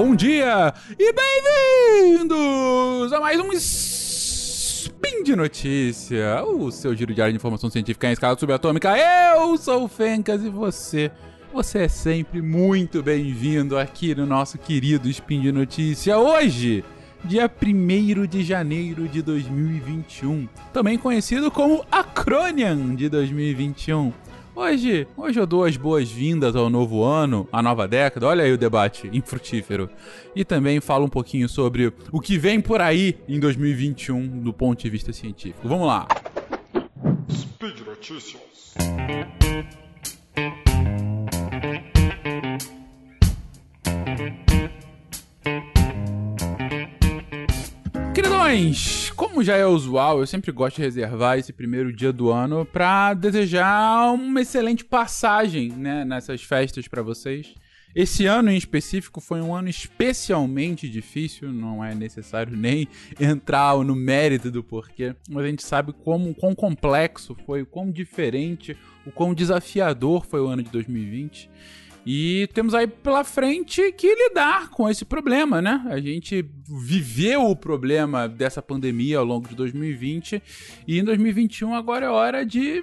bom 0.00 0.14
dia 0.14 0.72
e 0.96 1.12
bem-vindos 1.12 3.12
a 3.12 3.18
mais 3.18 3.40
um 3.40 3.52
Spin 3.52 5.24
de 5.24 5.34
Notícia, 5.34 6.44
o 6.44 6.70
seu 6.70 6.94
giro 6.94 7.12
diário 7.12 7.32
de 7.32 7.36
informação 7.36 7.68
científica 7.68 8.06
em 8.06 8.12
escala 8.12 8.38
subatômica. 8.38 8.96
Eu 8.96 9.56
sou 9.56 9.82
o 9.82 9.88
Fencas 9.88 10.44
e 10.44 10.50
você, 10.50 11.10
você 11.52 11.80
é 11.80 11.88
sempre 11.88 12.40
muito 12.40 13.02
bem-vindo 13.02 13.76
aqui 13.76 14.14
no 14.14 14.24
nosso 14.24 14.56
querido 14.56 15.08
Spin 15.08 15.40
de 15.40 15.50
Notícia. 15.50 16.16
Hoje, 16.16 16.84
dia 17.24 17.50
1 17.50 18.26
de 18.28 18.44
janeiro 18.44 19.08
de 19.08 19.20
2021, 19.20 20.48
também 20.72 20.96
conhecido 20.96 21.50
como 21.50 21.84
Acronian 21.90 22.94
de 22.94 23.08
2021. 23.08 24.12
Hoje, 24.60 25.06
hoje 25.16 25.38
eu 25.38 25.46
dou 25.46 25.64
as 25.64 25.76
boas-vindas 25.76 26.56
ao 26.56 26.68
novo 26.68 27.04
ano, 27.04 27.48
à 27.52 27.62
nova 27.62 27.86
década. 27.86 28.26
Olha 28.26 28.42
aí 28.42 28.52
o 28.52 28.58
debate 28.58 29.08
infrutífero. 29.12 29.88
E 30.34 30.44
também 30.44 30.80
falo 30.80 31.04
um 31.04 31.08
pouquinho 31.08 31.48
sobre 31.48 31.92
o 32.10 32.20
que 32.20 32.36
vem 32.36 32.60
por 32.60 32.80
aí 32.80 33.16
em 33.28 33.38
2021 33.38 34.40
do 34.40 34.52
ponto 34.52 34.82
de 34.82 34.90
vista 34.90 35.12
científico. 35.12 35.68
Vamos 35.68 35.86
lá. 35.86 36.08
Speed 37.30 37.86
Notícias. 37.86 38.74
Queridões, 48.58 49.10
como 49.10 49.44
já 49.44 49.56
é 49.56 49.64
usual, 49.64 50.18
eu 50.18 50.26
sempre 50.26 50.50
gosto 50.50 50.76
de 50.76 50.82
reservar 50.82 51.38
esse 51.38 51.52
primeiro 51.52 51.92
dia 51.92 52.12
do 52.12 52.30
ano 52.32 52.64
para 52.64 53.14
desejar 53.14 54.12
uma 54.12 54.40
excelente 54.40 54.84
passagem 54.84 55.68
né, 55.70 56.04
nessas 56.04 56.42
festas 56.42 56.88
para 56.88 57.00
vocês. 57.00 57.54
Esse 57.94 58.26
ano 58.26 58.50
em 58.50 58.56
específico 58.56 59.20
foi 59.20 59.40
um 59.40 59.54
ano 59.54 59.68
especialmente 59.68 60.88
difícil, 60.88 61.52
não 61.52 61.84
é 61.84 61.94
necessário 61.94 62.54
nem 62.58 62.88
entrar 63.20 63.76
no 63.84 63.94
mérito 63.94 64.50
do 64.50 64.64
porquê, 64.64 65.14
mas 65.30 65.44
a 65.44 65.48
gente 65.48 65.62
sabe 65.62 65.92
como 65.92 66.34
quão 66.34 66.52
complexo 66.52 67.36
foi, 67.46 67.62
o 67.62 67.66
quão 67.66 67.92
diferente, 67.92 68.76
o 69.06 69.12
quão 69.12 69.34
desafiador 69.34 70.26
foi 70.26 70.40
o 70.40 70.48
ano 70.48 70.64
de 70.64 70.70
2020. 70.70 71.48
E 72.10 72.48
temos 72.54 72.72
aí 72.72 72.86
pela 72.86 73.22
frente 73.22 73.92
que 73.92 74.14
lidar 74.14 74.70
com 74.70 74.88
esse 74.88 75.04
problema, 75.04 75.60
né? 75.60 75.84
A 75.90 76.00
gente 76.00 76.42
viveu 76.66 77.50
o 77.50 77.54
problema 77.54 78.26
dessa 78.26 78.62
pandemia 78.62 79.18
ao 79.18 79.26
longo 79.26 79.46
de 79.46 79.54
2020 79.54 80.42
e 80.86 80.98
em 80.98 81.04
2021 81.04 81.74
agora 81.74 82.06
é 82.06 82.08
hora 82.08 82.46
de 82.46 82.82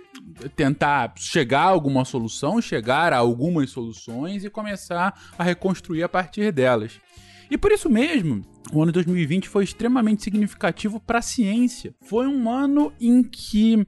tentar 0.55 1.11
chegar 1.17 1.63
a 1.63 1.69
alguma 1.69 2.05
solução, 2.05 2.61
chegar 2.61 3.13
a 3.13 3.17
algumas 3.17 3.71
soluções 3.71 4.45
e 4.45 4.49
começar 4.51 5.19
a 5.39 5.43
reconstruir 5.43 6.03
a 6.03 6.09
partir 6.09 6.51
delas. 6.51 7.01
E 7.49 7.57
por 7.57 7.71
isso 7.71 7.89
mesmo, 7.89 8.45
o 8.71 8.83
ano 8.83 8.91
de 8.91 8.97
2020 8.97 9.49
foi 9.49 9.63
extremamente 9.63 10.21
significativo 10.21 10.99
para 10.99 11.17
a 11.17 11.23
ciência. 11.23 11.95
Foi 12.03 12.27
um 12.27 12.47
ano 12.47 12.93
em 13.01 13.23
que 13.23 13.87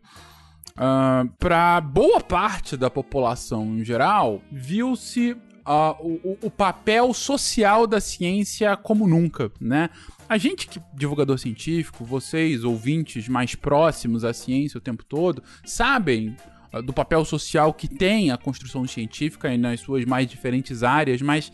Uh, 0.78 0.80
ah, 0.80 1.25
para 1.39 1.81
boa 1.81 2.22
parte 2.22 2.78
da 2.78 2.88
população 2.88 3.80
em 3.80 3.83
geral, 3.83 4.44
viu-se 4.52 5.31
uh, 5.31 5.95
o, 6.00 6.38
o, 6.44 6.52
papel 6.52 7.11
social 7.16 7.88
da 7.88 8.00
ciência 8.00 8.78
como 8.78 9.08
nunca, 9.08 9.52
né? 9.59 9.89
A 10.30 10.38
gente 10.38 10.67
que 10.67 10.80
divulgador 10.94 11.39
científico, 11.39 12.05
vocês 12.05 12.64
ouvintes 12.64 13.28
mais 13.28 13.55
próximos 13.55 14.23
à 14.23 14.33
ciência 14.33 14.78
o 14.78 14.81
tempo 14.81 15.03
todo, 15.03 15.42
sabem 15.66 16.36
uh, 16.72 16.80
do 16.83 16.94
papel 16.94 17.25
social 17.25 17.73
que 17.73 17.88
tem 17.88 18.30
a 18.30 18.38
construção 18.38 18.86
científica 18.86 19.52
e 19.52 19.58
nas 19.58 19.80
suas 19.80 20.05
mais 20.05 20.27
diferentes 20.27 20.83
áreas, 20.83 21.23
mas 21.23 21.52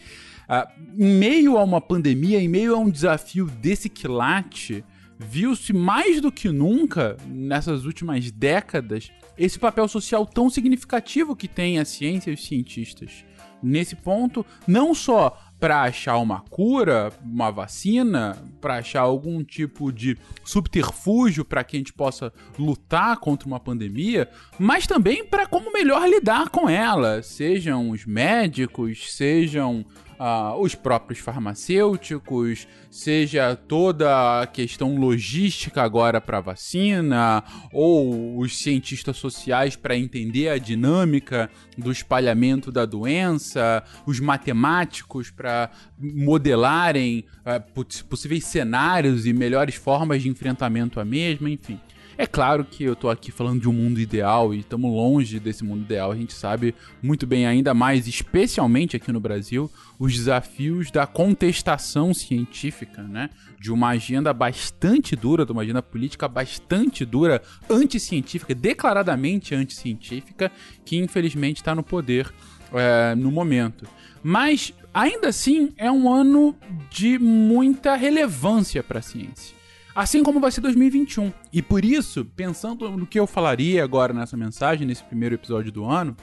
em 0.99 1.17
meio 1.17 1.57
a 1.57 1.63
uma 1.63 1.79
pandemia, 1.79 2.39
em 2.39 2.49
meio 2.49 2.75
a 2.75 2.77
um 2.77 2.89
desafio 2.89 3.45
desse 3.45 3.87
quilate, 3.87 4.83
viu-se 5.29 5.73
mais 5.73 6.21
do 6.21 6.31
que 6.31 6.49
nunca 6.49 7.17
nessas 7.27 7.85
últimas 7.85 8.31
décadas 8.31 9.11
esse 9.37 9.57
papel 9.57 9.87
social 9.87 10.25
tão 10.25 10.49
significativo 10.49 11.35
que 11.35 11.47
tem 11.47 11.79
a 11.79 11.85
ciência 11.85 12.31
e 12.31 12.33
os 12.33 12.45
cientistas. 12.45 13.25
Nesse 13.61 13.95
ponto, 13.95 14.45
não 14.67 14.93
só 14.93 15.39
para 15.63 15.83
achar 15.83 16.17
uma 16.17 16.41
cura, 16.41 17.13
uma 17.23 17.49
vacina, 17.49 18.37
para 18.59 18.79
achar 18.79 18.99
algum 18.99 19.41
tipo 19.41 19.93
de 19.93 20.17
subterfúgio 20.43 21.45
para 21.45 21.63
que 21.63 21.77
a 21.77 21.79
gente 21.79 21.93
possa 21.93 22.33
lutar 22.59 23.15
contra 23.15 23.47
uma 23.47 23.61
pandemia, 23.61 24.29
mas 24.59 24.85
também 24.85 25.23
para 25.23 25.47
como 25.47 25.71
melhor 25.71 26.05
lidar 26.09 26.49
com 26.49 26.69
ela, 26.69 27.23
sejam 27.23 27.91
os 27.91 28.05
médicos, 28.05 29.13
sejam 29.15 29.85
uh, 30.23 30.57
os 30.61 30.73
próprios 30.73 31.19
farmacêuticos, 31.19 32.65
seja 32.89 33.55
toda 33.55 34.41
a 34.41 34.47
questão 34.47 34.95
logística 34.95 35.81
agora 35.81 36.21
para 36.21 36.39
vacina, 36.39 37.43
ou 37.73 38.39
os 38.39 38.57
cientistas 38.57 39.17
sociais 39.17 39.75
para 39.75 39.97
entender 39.97 40.47
a 40.47 40.57
dinâmica 40.57 41.49
do 41.77 41.91
espalhamento 41.91 42.71
da 42.71 42.85
doença, 42.85 43.83
os 44.05 44.21
matemáticos 44.21 45.29
para 45.29 45.69
modelarem 45.99 47.25
uh, 47.41 47.83
possíveis 48.07 48.45
cenários 48.45 49.25
e 49.25 49.33
melhores 49.33 49.75
formas 49.75 50.21
de 50.23 50.29
enfrentamento 50.29 51.01
à 51.01 51.05
mesma, 51.05 51.49
enfim. 51.49 51.79
É 52.17 52.27
claro 52.27 52.63
que 52.63 52.83
eu 52.83 52.95
tô 52.95 53.09
aqui 53.09 53.31
falando 53.31 53.61
de 53.61 53.67
um 53.67 53.73
mundo 53.73 53.99
ideal 53.99 54.53
e 54.53 54.59
estamos 54.59 54.91
longe 54.91 55.39
desse 55.39 55.63
mundo 55.63 55.81
ideal. 55.81 56.11
A 56.11 56.15
gente 56.15 56.33
sabe 56.33 56.75
muito 57.01 57.25
bem, 57.25 57.45
ainda 57.47 57.73
mais, 57.73 58.07
especialmente 58.07 58.95
aqui 58.95 59.11
no 59.11 59.19
Brasil, 59.19 59.69
os 59.97 60.13
desafios 60.13 60.91
da 60.91 61.07
contestação 61.07 62.13
científica, 62.13 63.01
né? 63.01 63.29
De 63.59 63.71
uma 63.71 63.89
agenda 63.89 64.31
bastante 64.31 65.15
dura, 65.15 65.45
de 65.45 65.51
uma 65.51 65.63
agenda 65.63 65.81
política 65.81 66.27
bastante 66.27 67.03
dura, 67.03 67.41
anticientífica, 67.69 68.53
declaradamente 68.53 69.55
anticientífica, 69.55 70.51
que 70.85 70.97
infelizmente 70.97 71.57
está 71.57 71.73
no 71.73 71.83
poder 71.83 72.31
é, 72.73 73.15
no 73.15 73.31
momento. 73.31 73.87
Mas 74.21 74.71
ainda 74.93 75.29
assim 75.29 75.73
é 75.77 75.91
um 75.91 76.11
ano 76.11 76.55
de 76.91 77.17
muita 77.17 77.95
relevância 77.95 78.83
para 78.83 78.99
a 78.99 79.01
ciência. 79.01 79.62
Assim 79.95 80.23
como 80.23 80.39
vai 80.39 80.51
ser 80.51 80.61
2021. 80.61 81.31
E 81.51 81.61
por 81.61 81.85
isso, 81.85 82.25
pensando 82.25 82.89
no 82.97 83.05
que 83.05 83.19
eu 83.19 83.27
falaria 83.27 83.83
agora 83.83 84.13
nessa 84.13 84.35
mensagem, 84.35 84.87
nesse 84.87 85.03
primeiro 85.03 85.35
episódio 85.35 85.71
do 85.71 85.85
ano, 85.85 86.17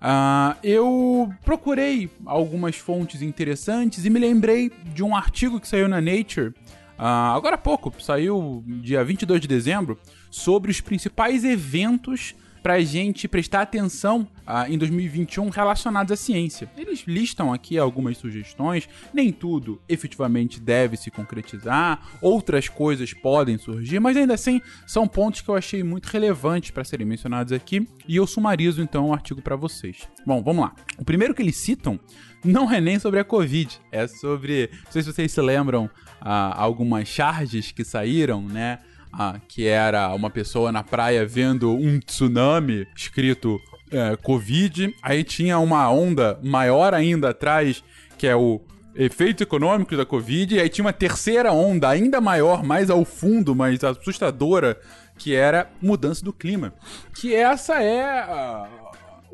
uh, 0.00 0.56
eu 0.62 1.30
procurei 1.44 2.10
algumas 2.24 2.76
fontes 2.76 3.20
interessantes 3.20 4.06
e 4.06 4.10
me 4.10 4.18
lembrei 4.18 4.72
de 4.94 5.02
um 5.02 5.14
artigo 5.14 5.60
que 5.60 5.68
saiu 5.68 5.86
na 5.86 6.00
Nature 6.00 6.54
uh, 6.98 7.36
agora 7.36 7.56
há 7.56 7.58
pouco, 7.58 7.92
saiu 8.02 8.64
dia 8.66 9.04
22 9.04 9.40
de 9.40 9.48
dezembro, 9.48 9.98
sobre 10.30 10.70
os 10.70 10.80
principais 10.80 11.44
eventos 11.44 12.34
para 12.64 12.76
a 12.76 12.80
gente 12.80 13.28
prestar 13.28 13.60
atenção 13.60 14.26
ah, 14.46 14.66
em 14.70 14.78
2021 14.78 15.50
relacionados 15.50 16.10
à 16.10 16.16
ciência. 16.16 16.66
Eles 16.78 17.04
listam 17.06 17.52
aqui 17.52 17.76
algumas 17.76 18.16
sugestões, 18.16 18.88
nem 19.12 19.30
tudo 19.30 19.82
efetivamente 19.86 20.58
deve 20.58 20.96
se 20.96 21.10
concretizar, 21.10 22.00
outras 22.22 22.66
coisas 22.66 23.12
podem 23.12 23.58
surgir, 23.58 24.00
mas 24.00 24.16
ainda 24.16 24.32
assim 24.32 24.62
são 24.86 25.06
pontos 25.06 25.42
que 25.42 25.50
eu 25.50 25.54
achei 25.54 25.82
muito 25.82 26.06
relevantes 26.06 26.70
para 26.70 26.84
serem 26.84 27.06
mencionados 27.06 27.52
aqui 27.52 27.86
e 28.08 28.16
eu 28.16 28.26
sumarizo 28.26 28.80
então 28.80 29.10
o 29.10 29.12
artigo 29.12 29.42
para 29.42 29.56
vocês. 29.56 30.08
Bom, 30.26 30.42
vamos 30.42 30.64
lá. 30.64 30.74
O 30.96 31.04
primeiro 31.04 31.34
que 31.34 31.42
eles 31.42 31.58
citam 31.58 32.00
não 32.42 32.72
é 32.72 32.80
nem 32.80 32.98
sobre 32.98 33.20
a 33.20 33.24
Covid, 33.24 33.78
é 33.92 34.06
sobre. 34.06 34.70
Não 34.86 34.92
sei 34.92 35.02
se 35.02 35.12
vocês 35.12 35.30
se 35.30 35.40
lembram 35.42 35.90
ah, 36.18 36.54
algumas 36.62 37.08
charges 37.08 37.72
que 37.72 37.84
saíram, 37.84 38.40
né? 38.40 38.78
Ah, 39.16 39.40
que 39.48 39.66
era 39.66 40.12
uma 40.14 40.30
pessoa 40.30 40.72
na 40.72 40.82
praia 40.82 41.24
vendo 41.24 41.72
um 41.72 42.00
tsunami 42.00 42.86
escrito 42.96 43.60
é, 43.90 44.16
Covid. 44.16 44.94
Aí 45.02 45.22
tinha 45.22 45.58
uma 45.58 45.90
onda 45.90 46.38
maior 46.42 46.92
ainda 46.94 47.30
atrás, 47.30 47.82
que 48.18 48.26
é 48.26 48.34
o 48.34 48.60
efeitos 48.96 49.42
econômicos 49.42 49.96
da 49.96 50.04
Covid. 50.04 50.54
E 50.54 50.60
aí 50.60 50.68
tinha 50.68 50.84
uma 50.84 50.92
terceira 50.92 51.52
onda 51.52 51.88
ainda 51.88 52.20
maior, 52.20 52.62
mais 52.62 52.90
ao 52.90 53.04
fundo, 53.04 53.54
mais 53.54 53.82
assustadora, 53.84 54.78
que 55.16 55.34
era 55.34 55.70
mudança 55.80 56.24
do 56.24 56.32
clima. 56.32 56.72
Que 57.14 57.34
essa 57.34 57.82
é 57.82 58.66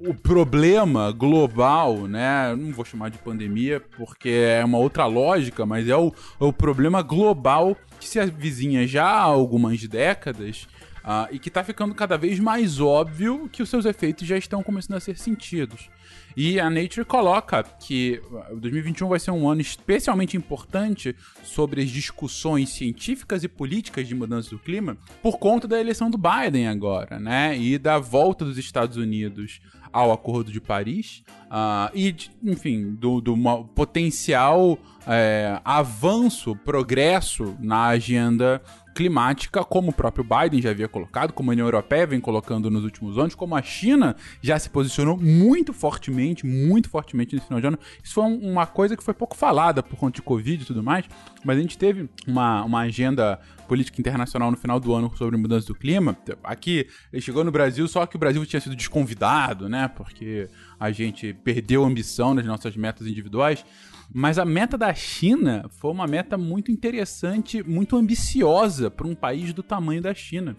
o 0.07 0.15
problema 0.15 1.11
global, 1.13 2.07
né? 2.07 2.55
Não 2.57 2.73
vou 2.73 2.85
chamar 2.85 3.11
de 3.11 3.19
pandemia 3.19 3.81
porque 3.97 4.29
é 4.29 4.65
uma 4.65 4.79
outra 4.79 5.07
lógica, 5.07 5.67
mas 5.67 5.89
é 5.89 5.97
o, 5.97 6.13
é 6.41 6.45
o 6.45 6.53
problema 6.53 7.03
global 7.03 7.77
que 7.99 8.09
se 8.09 8.19
avizinha 8.19 8.87
já 8.87 9.05
há 9.05 9.23
algumas 9.23 9.87
décadas 9.87 10.67
Uh, 11.01 11.33
e 11.33 11.39
que 11.39 11.49
está 11.49 11.65
ficando 11.65 11.95
cada 11.95 12.19
vez 12.19 12.39
mais 12.39 12.79
óbvio 12.79 13.49
que 13.51 13.63
os 13.63 13.71
seus 13.71 13.87
efeitos 13.87 14.29
já 14.29 14.37
estão 14.37 14.63
começando 14.63 14.99
a 14.99 15.01
ser 15.01 15.17
sentidos. 15.17 15.89
E 16.37 16.61
a 16.61 16.69
Nature 16.69 17.07
coloca 17.07 17.63
que 17.63 18.21
2021 18.55 19.09
vai 19.09 19.19
ser 19.19 19.31
um 19.31 19.49
ano 19.49 19.63
especialmente 19.63 20.37
importante 20.37 21.17
sobre 21.43 21.81
as 21.83 21.89
discussões 21.89 22.69
científicas 22.69 23.43
e 23.43 23.49
políticas 23.49 24.07
de 24.07 24.15
mudança 24.15 24.51
do 24.51 24.59
clima 24.59 24.97
por 25.23 25.39
conta 25.39 25.67
da 25.67 25.81
eleição 25.81 26.11
do 26.11 26.19
Biden 26.19 26.69
agora, 26.69 27.19
né? 27.19 27.59
E 27.59 27.79
da 27.79 27.99
volta 27.99 28.45
dos 28.45 28.59
Estados 28.59 28.99
Unidos 28.99 29.61
ao 29.93 30.13
Acordo 30.13 30.53
de 30.53 30.61
Paris 30.61 31.23
uh, 31.47 31.91
e, 31.95 32.15
enfim, 32.43 32.95
do, 32.95 33.21
do 33.21 33.37
potencial 33.75 34.79
é, 35.07 35.61
avanço, 35.65 36.55
progresso 36.57 37.57
na 37.59 37.87
agenda 37.87 38.63
climática, 38.95 39.65
como 39.65 39.91
o 39.91 39.93
próprio 39.93 40.25
Biden 40.25 40.61
já 40.61 40.71
havia 40.71 40.89
colocado, 40.89 41.33
como 41.33 41.51
a 41.51 41.53
União 41.53 41.67
Europeia 41.67 42.07
vem 42.07 42.21
colocando 42.21 42.71
nos 42.71 42.85
últimos 42.85 43.19
anos, 43.19 43.35
como 43.35 43.55
a 43.55 43.63
China 43.63 44.17
já 44.43 44.59
se 44.59 44.69
posicionou 44.69 45.17
muito 45.17 45.73
fortemente, 45.73 46.45
muito 46.45 46.89
fortemente 46.89 47.35
nesse 47.35 47.47
final 47.47 47.61
de 47.61 47.67
ano. 47.67 47.79
Isso 48.03 48.15
foi 48.15 48.25
uma 48.25 48.67
coisa 48.67 48.97
que 48.97 49.03
foi 49.03 49.15
pouco 49.15 49.37
falada 49.37 49.83
por 49.83 49.97
conta 49.97 50.17
de 50.17 50.23
Covid 50.23 50.63
e 50.63 50.67
tudo 50.67 50.83
mais, 50.83 51.05
mas 51.45 51.57
a 51.57 51.61
gente 51.61 51.79
teve 51.79 52.09
uma, 52.27 52.65
uma 52.65 52.81
agenda 52.81 53.39
política 53.71 54.01
internacional 54.01 54.51
no 54.51 54.57
final 54.57 54.81
do 54.81 54.93
ano 54.93 55.13
sobre 55.17 55.37
mudança 55.37 55.69
do 55.69 55.77
clima. 55.77 56.19
Aqui, 56.43 56.89
ele 57.13 57.23
chegou 57.23 57.45
no 57.45 57.53
Brasil, 57.53 57.87
só 57.87 58.05
que 58.05 58.17
o 58.17 58.19
Brasil 58.19 58.45
tinha 58.45 58.61
sido 58.61 58.75
desconvidado, 58.75 59.69
né? 59.69 59.87
Porque 59.87 60.49
a 60.81 60.91
gente 60.91 61.33
perdeu 61.33 61.85
a 61.85 61.87
ambição 61.87 62.35
nas 62.35 62.45
nossas 62.45 62.77
metas 62.77 63.07
individuais. 63.07 63.65
Mas 64.13 64.41
a 64.41 64.45
meta 64.45 64.77
da 64.77 64.93
China 64.93 65.71
foi 65.71 65.93
uma 65.93 66.09
meta 66.09 66.37
muito 66.37 66.73
interessante, 66.73 67.63
muito 67.63 67.97
ambiciosa 67.97 68.91
para 68.91 69.07
um 69.07 69.15
país 69.15 69.53
do 69.53 69.63
tamanho 69.63 70.03
da 70.03 70.13
China. 70.13 70.57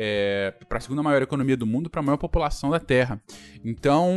É, 0.00 0.54
para 0.68 0.78
a 0.78 0.80
segunda 0.80 1.02
maior 1.02 1.20
economia 1.20 1.56
do 1.56 1.66
mundo, 1.66 1.90
para 1.90 1.98
a 1.98 2.04
maior 2.04 2.18
população 2.18 2.70
da 2.70 2.78
Terra. 2.78 3.20
Então, 3.64 4.08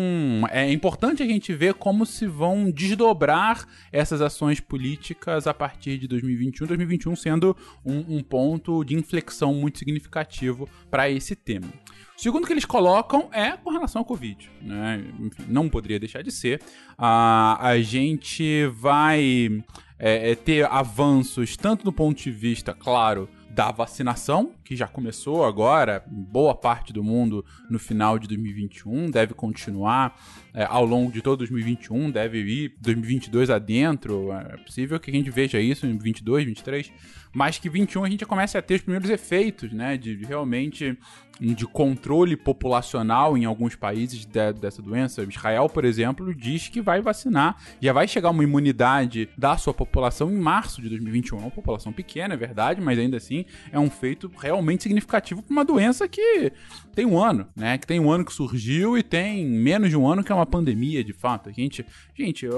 é 0.52 0.72
importante 0.72 1.24
a 1.24 1.26
gente 1.26 1.52
ver 1.56 1.74
como 1.74 2.06
se 2.06 2.28
vão 2.28 2.70
desdobrar 2.70 3.68
essas 3.92 4.22
ações 4.22 4.60
políticas 4.60 5.48
a 5.48 5.56
partir 5.56 5.98
de 5.98 6.08
2021, 6.08 6.68
2021 6.68 7.16
sendo 7.16 7.58
um, 7.84 8.18
um 8.18 8.22
ponto 8.22 8.84
de 8.84 8.94
inflexão 8.94 9.56
muito 9.56 9.80
significativo 9.80 10.70
para 10.92 11.10
esse 11.10 11.36
tema. 11.36 11.68
Segundo 12.16 12.46
que 12.46 12.54
eles 12.54 12.66
colocam 12.66 13.30
é 13.32 13.58
com 13.58 13.72
relação 13.72 14.02
ao 14.02 14.06
Covid. 14.06 14.52
Né? 14.62 15.04
Não 15.48 15.68
poderia 15.68 16.00
deixar 16.00 16.22
de 16.22 16.32
ser. 16.32 16.62
Ah, 16.96 17.58
a 17.60 17.82
gente 17.82 18.68
vai 18.68 19.64
é, 19.98 20.32
é, 20.32 20.36
ter 20.36 20.66
avanços 20.66 21.58
tanto 21.58 21.84
do 21.84 21.92
ponto 21.92 22.22
de 22.22 22.30
vista, 22.30 22.76
claro, 22.76 23.28
da 23.54 23.70
vacinação, 23.70 24.54
que 24.64 24.76
já 24.76 24.88
começou 24.88 25.44
agora, 25.44 26.04
boa 26.08 26.56
parte 26.56 26.94
do 26.94 27.04
mundo, 27.04 27.46
no 27.70 27.78
final 27.78 28.18
de 28.18 28.28
2021, 28.28 29.12
deve 29.12 29.34
continuar 29.34 30.18
é, 30.54 30.64
ao 30.64 30.86
longo 30.86 31.12
de 31.12 31.22
todo 31.22 31.40
2021, 31.40 32.12
deve 32.12 32.40
ir 32.40 32.76
2022 32.80 33.50
adentro. 33.50 34.32
É 34.32 34.58
possível 34.58 35.00
que 35.00 35.12
a 35.12 35.14
gente 35.14 35.30
veja 35.30 35.60
isso 35.60 35.86
em 35.86 35.98
22, 35.98 36.46
23, 36.46 36.94
mas 37.34 37.58
que 37.58 37.70
21 37.70 38.04
a 38.04 38.10
gente 38.10 38.20
já 38.22 38.26
comece 38.26 38.58
a 38.58 38.62
ter 38.62 38.76
os 38.76 38.82
primeiros 38.82 39.10
efeitos, 39.10 39.72
né, 39.72 39.98
de, 39.98 40.16
de 40.16 40.26
realmente 40.26 40.98
de 41.42 41.66
controle 41.66 42.38
populacional 42.38 43.36
em 43.36 43.46
alguns 43.46 43.76
países 43.76 44.26
de, 44.26 44.54
dessa 44.54 44.80
doença. 44.80 45.24
Israel, 45.24 45.68
por 45.68 45.84
exemplo, 45.84 46.36
diz 46.36 46.70
que 46.70 46.80
vai 46.80 47.02
vacinar, 47.02 47.58
já 47.82 47.92
vai 47.92 48.08
chegar 48.08 48.30
uma 48.30 48.44
imunidade 48.44 49.28
da 49.36 49.58
sua 49.58 49.74
população 49.74 50.32
em 50.32 50.38
março 50.38 50.82
de 50.82 50.90
2021. 50.90 51.40
É 51.40 51.42
uma 51.42 51.52
população 51.52 51.92
pequena, 51.92 52.36
é 52.36 52.38
verdade, 52.38 52.80
mas 52.80 53.00
ainda 53.00 53.18
assim 53.18 53.46
é 53.72 53.80
um 53.80 53.90
feito 53.90 54.32
realmente 54.38 54.84
significativo 54.84 55.42
para 55.42 55.52
uma 55.52 55.66
doença 55.66 56.08
que 56.08 56.52
tem 56.94 57.08
um 57.08 57.18
ano, 57.18 57.48
né? 57.56 57.78
Que 57.80 57.88
tem 57.88 58.00
um 58.00 58.12
ano 58.12 58.24
que 58.24 58.34
surgiu 58.34 58.96
e 58.96 59.02
tem 59.02 59.44
menos 59.46 59.90
de 59.90 59.98
um 59.98 60.08
ano 60.08 60.24
que 60.24 60.32
é 60.32 60.36
uma 60.36 60.46
pandemia, 60.46 61.04
de 61.04 61.14
fato. 61.14 61.50
A 61.50 61.52
gente, 61.52 61.84
gente, 62.16 62.46
a, 62.46 62.52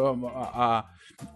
a 0.44 0.86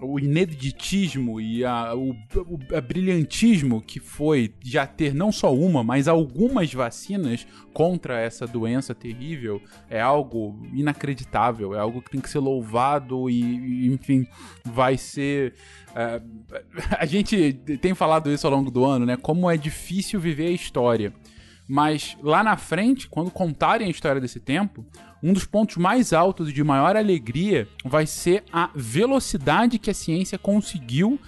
o 0.01 0.19
ineditismo 0.19 1.39
e 1.39 1.63
a, 1.63 1.93
o, 1.95 2.11
o 2.11 2.75
a 2.75 2.81
brilhantismo 2.81 3.81
que 3.81 3.99
foi 3.99 4.53
já 4.63 4.85
ter 4.85 5.13
não 5.13 5.31
só 5.31 5.53
uma, 5.53 5.83
mas 5.83 6.07
algumas 6.07 6.73
vacinas 6.73 7.47
contra 7.73 8.19
essa 8.19 8.47
doença 8.47 8.95
terrível 8.95 9.61
é 9.89 10.01
algo 10.01 10.59
inacreditável, 10.73 11.75
é 11.75 11.79
algo 11.79 12.01
que 12.01 12.11
tem 12.11 12.21
que 12.21 12.29
ser 12.29 12.39
louvado 12.39 13.29
e, 13.29 13.87
enfim, 13.87 14.27
vai 14.65 14.97
ser. 14.97 15.53
Uh, 15.91 16.55
a 16.97 17.05
gente 17.05 17.53
tem 17.81 17.93
falado 17.93 18.31
isso 18.31 18.47
ao 18.47 18.53
longo 18.53 18.71
do 18.71 18.83
ano, 18.83 19.05
né? 19.05 19.15
Como 19.17 19.49
é 19.49 19.57
difícil 19.57 20.19
viver 20.19 20.47
a 20.47 20.51
história. 20.51 21.13
Mas 21.67 22.17
lá 22.23 22.43
na 22.43 22.55
frente, 22.55 23.07
quando 23.07 23.29
contarem 23.29 23.87
a 23.87 23.91
história 23.91 24.21
desse 24.21 24.39
tempo, 24.39 24.85
um 25.21 25.33
dos 25.33 25.45
pontos 25.45 25.77
mais 25.77 26.13
altos 26.13 26.49
e 26.49 26.53
de 26.53 26.63
maior 26.63 26.95
alegria 26.95 27.67
vai 27.83 28.05
ser 28.05 28.43
a 28.51 28.69
velocidade 28.73 29.77
que 29.77 29.89
a 29.89 29.93
ciência 29.93 30.37
conseguiu 30.37 31.19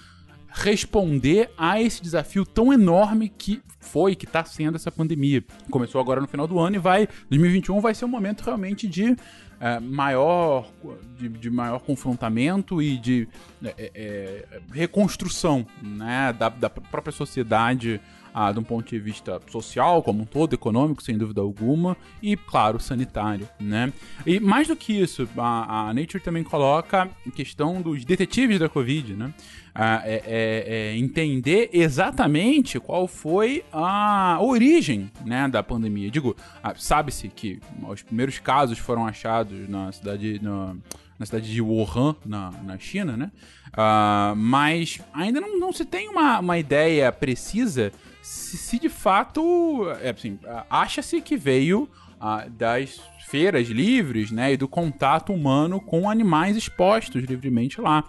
responder 0.51 1.51
a 1.57 1.81
esse 1.81 2.01
desafio 2.01 2.45
tão 2.45 2.73
enorme 2.73 3.29
que 3.29 3.61
foi, 3.79 4.15
que 4.15 4.25
está 4.25 4.43
sendo 4.43 4.75
essa 4.75 4.91
pandemia. 4.91 5.43
Começou 5.69 6.01
agora 6.01 6.21
no 6.21 6.27
final 6.27 6.47
do 6.47 6.59
ano 6.59 6.75
e 6.75 6.79
vai. 6.79 7.07
2021 7.29 7.79
vai 7.79 7.93
ser 7.93 8.05
um 8.05 8.09
momento 8.09 8.41
realmente 8.41 8.87
de 8.87 9.15
é, 9.59 9.79
maior, 9.79 10.71
de, 11.17 11.29
de, 11.29 11.49
maior 11.49 11.79
confrontamento 11.79 12.81
e 12.81 12.97
de 12.97 13.27
é, 13.63 13.91
é, 13.93 14.61
reconstrução 14.71 15.65
né, 15.81 16.33
da, 16.37 16.49
da 16.49 16.69
própria 16.69 17.11
sociedade 17.11 18.01
ah, 18.33 18.51
de 18.51 18.59
um 18.59 18.63
ponto 18.63 18.89
de 18.89 18.99
vista 18.99 19.41
social, 19.49 20.01
como 20.03 20.23
um 20.23 20.25
todo, 20.25 20.53
econômico, 20.53 21.01
sem 21.03 21.17
dúvida 21.17 21.41
alguma, 21.41 21.97
e, 22.21 22.35
claro, 22.35 22.79
sanitário, 22.79 23.47
né? 23.59 23.91
E 24.25 24.39
mais 24.39 24.67
do 24.67 24.75
que 24.75 24.93
isso, 24.93 25.27
a, 25.37 25.89
a 25.89 25.93
Nature 25.93 26.23
também 26.23 26.43
coloca 26.43 27.03
a 27.03 27.31
questão 27.31 27.81
dos 27.81 28.05
detetives 28.05 28.59
da 28.59 28.69
Covid, 28.69 29.13
né? 29.13 29.33
Ah, 29.73 30.01
é, 30.03 30.23
é, 30.25 30.63
é 30.67 30.97
entender 30.97 31.69
exatamente 31.71 32.79
qual 32.79 33.07
foi 33.07 33.63
a 33.71 34.37
origem 34.41 35.09
né, 35.25 35.47
da 35.47 35.63
pandemia. 35.63 36.09
Digo, 36.09 36.35
ah, 36.61 36.73
sabe-se 36.75 37.29
que 37.29 37.59
os 37.87 38.01
primeiros 38.01 38.39
casos 38.39 38.77
foram 38.77 39.05
achados 39.05 39.69
na 39.69 39.91
cidade, 39.91 40.39
na, 40.41 40.75
na 41.17 41.25
cidade 41.25 41.51
de 41.51 41.61
Wuhan, 41.61 42.15
na, 42.25 42.51
na 42.63 42.77
China, 42.79 43.15
né? 43.15 43.31
Uh, 43.69 44.35
mas 44.35 44.99
ainda 45.13 45.39
não, 45.39 45.59
não 45.59 45.71
se 45.71 45.85
tem 45.85 46.09
uma, 46.09 46.39
uma 46.39 46.57
ideia 46.57 47.11
precisa 47.11 47.91
se, 48.21 48.57
se 48.57 48.79
de 48.79 48.89
fato, 48.89 49.89
é, 50.01 50.09
assim, 50.09 50.37
acha-se 50.69 51.21
que 51.21 51.37
veio 51.37 51.89
ah, 52.19 52.45
das 52.49 52.99
feiras 53.27 53.67
livres, 53.67 54.31
né, 54.31 54.53
e 54.53 54.57
do 54.57 54.67
contato 54.67 55.31
humano 55.31 55.79
com 55.79 56.09
animais 56.09 56.57
expostos 56.57 57.23
livremente 57.23 57.79
lá. 57.79 58.03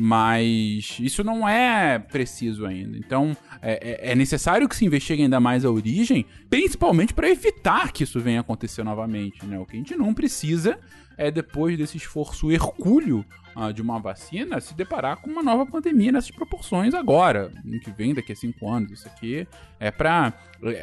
Mas 0.00 0.96
isso 1.00 1.24
não 1.24 1.48
é 1.48 1.98
preciso 1.98 2.64
ainda. 2.64 2.96
Então 2.96 3.36
é, 3.60 4.08
é, 4.08 4.12
é 4.12 4.14
necessário 4.14 4.68
que 4.68 4.76
se 4.76 4.84
investigue 4.84 5.22
ainda 5.22 5.40
mais 5.40 5.64
a 5.64 5.70
origem, 5.70 6.24
principalmente 6.48 7.12
para 7.12 7.28
evitar 7.28 7.92
que 7.92 8.04
isso 8.04 8.20
venha 8.20 8.40
acontecer 8.40 8.84
novamente. 8.84 9.44
Né? 9.44 9.58
O 9.58 9.66
que 9.66 9.74
a 9.76 9.78
gente 9.78 9.96
não 9.96 10.14
precisa 10.14 10.78
é, 11.16 11.30
depois 11.30 11.76
desse 11.76 11.96
esforço 11.96 12.50
hercúleo 12.52 13.24
uh, 13.58 13.72
de 13.72 13.82
uma 13.82 13.98
vacina, 13.98 14.60
se 14.60 14.74
deparar 14.74 15.16
com 15.16 15.28
uma 15.28 15.42
nova 15.42 15.66
pandemia 15.66 16.12
nessas 16.12 16.30
proporções 16.30 16.94
agora, 16.94 17.50
no 17.64 17.80
que 17.80 17.90
vem 17.90 18.14
daqui 18.14 18.32
a 18.32 18.36
cinco 18.36 18.70
anos. 18.70 18.92
Isso 18.92 19.08
aqui 19.08 19.46
é 19.80 19.90
para 19.90 20.32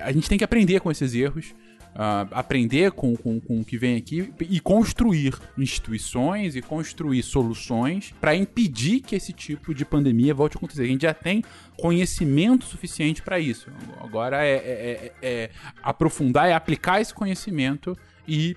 A 0.04 0.12
gente 0.12 0.28
tem 0.28 0.38
que 0.38 0.44
aprender 0.44 0.82
com 0.82 0.92
esses 0.92 1.14
erros. 1.14 1.56
Uh, 1.96 2.28
aprender 2.32 2.92
com, 2.92 3.16
com, 3.16 3.40
com 3.40 3.62
o 3.62 3.64
que 3.64 3.78
vem 3.78 3.96
aqui 3.96 4.30
e 4.50 4.60
construir 4.60 5.34
instituições 5.58 6.54
e 6.54 6.62
construir 6.62 7.24
soluções 7.24 8.14
para 8.20 8.36
impedir 8.36 9.00
que 9.00 9.16
esse 9.16 9.32
tipo 9.32 9.74
de 9.74 9.86
pandemia 9.86 10.34
volte 10.34 10.58
a 10.58 10.60
acontecer. 10.60 10.82
A 10.82 10.88
gente 10.88 11.04
já 11.04 11.14
tem 11.14 11.42
conhecimento 11.78 12.66
suficiente 12.66 13.22
para 13.22 13.40
isso. 13.40 13.70
Agora 14.02 14.46
é, 14.46 14.56
é, 14.56 14.58
é, 14.58 15.14
é 15.22 15.50
aprofundar, 15.82 16.50
é 16.50 16.54
aplicar 16.54 17.00
esse 17.00 17.14
conhecimento 17.14 17.98
e, 18.28 18.56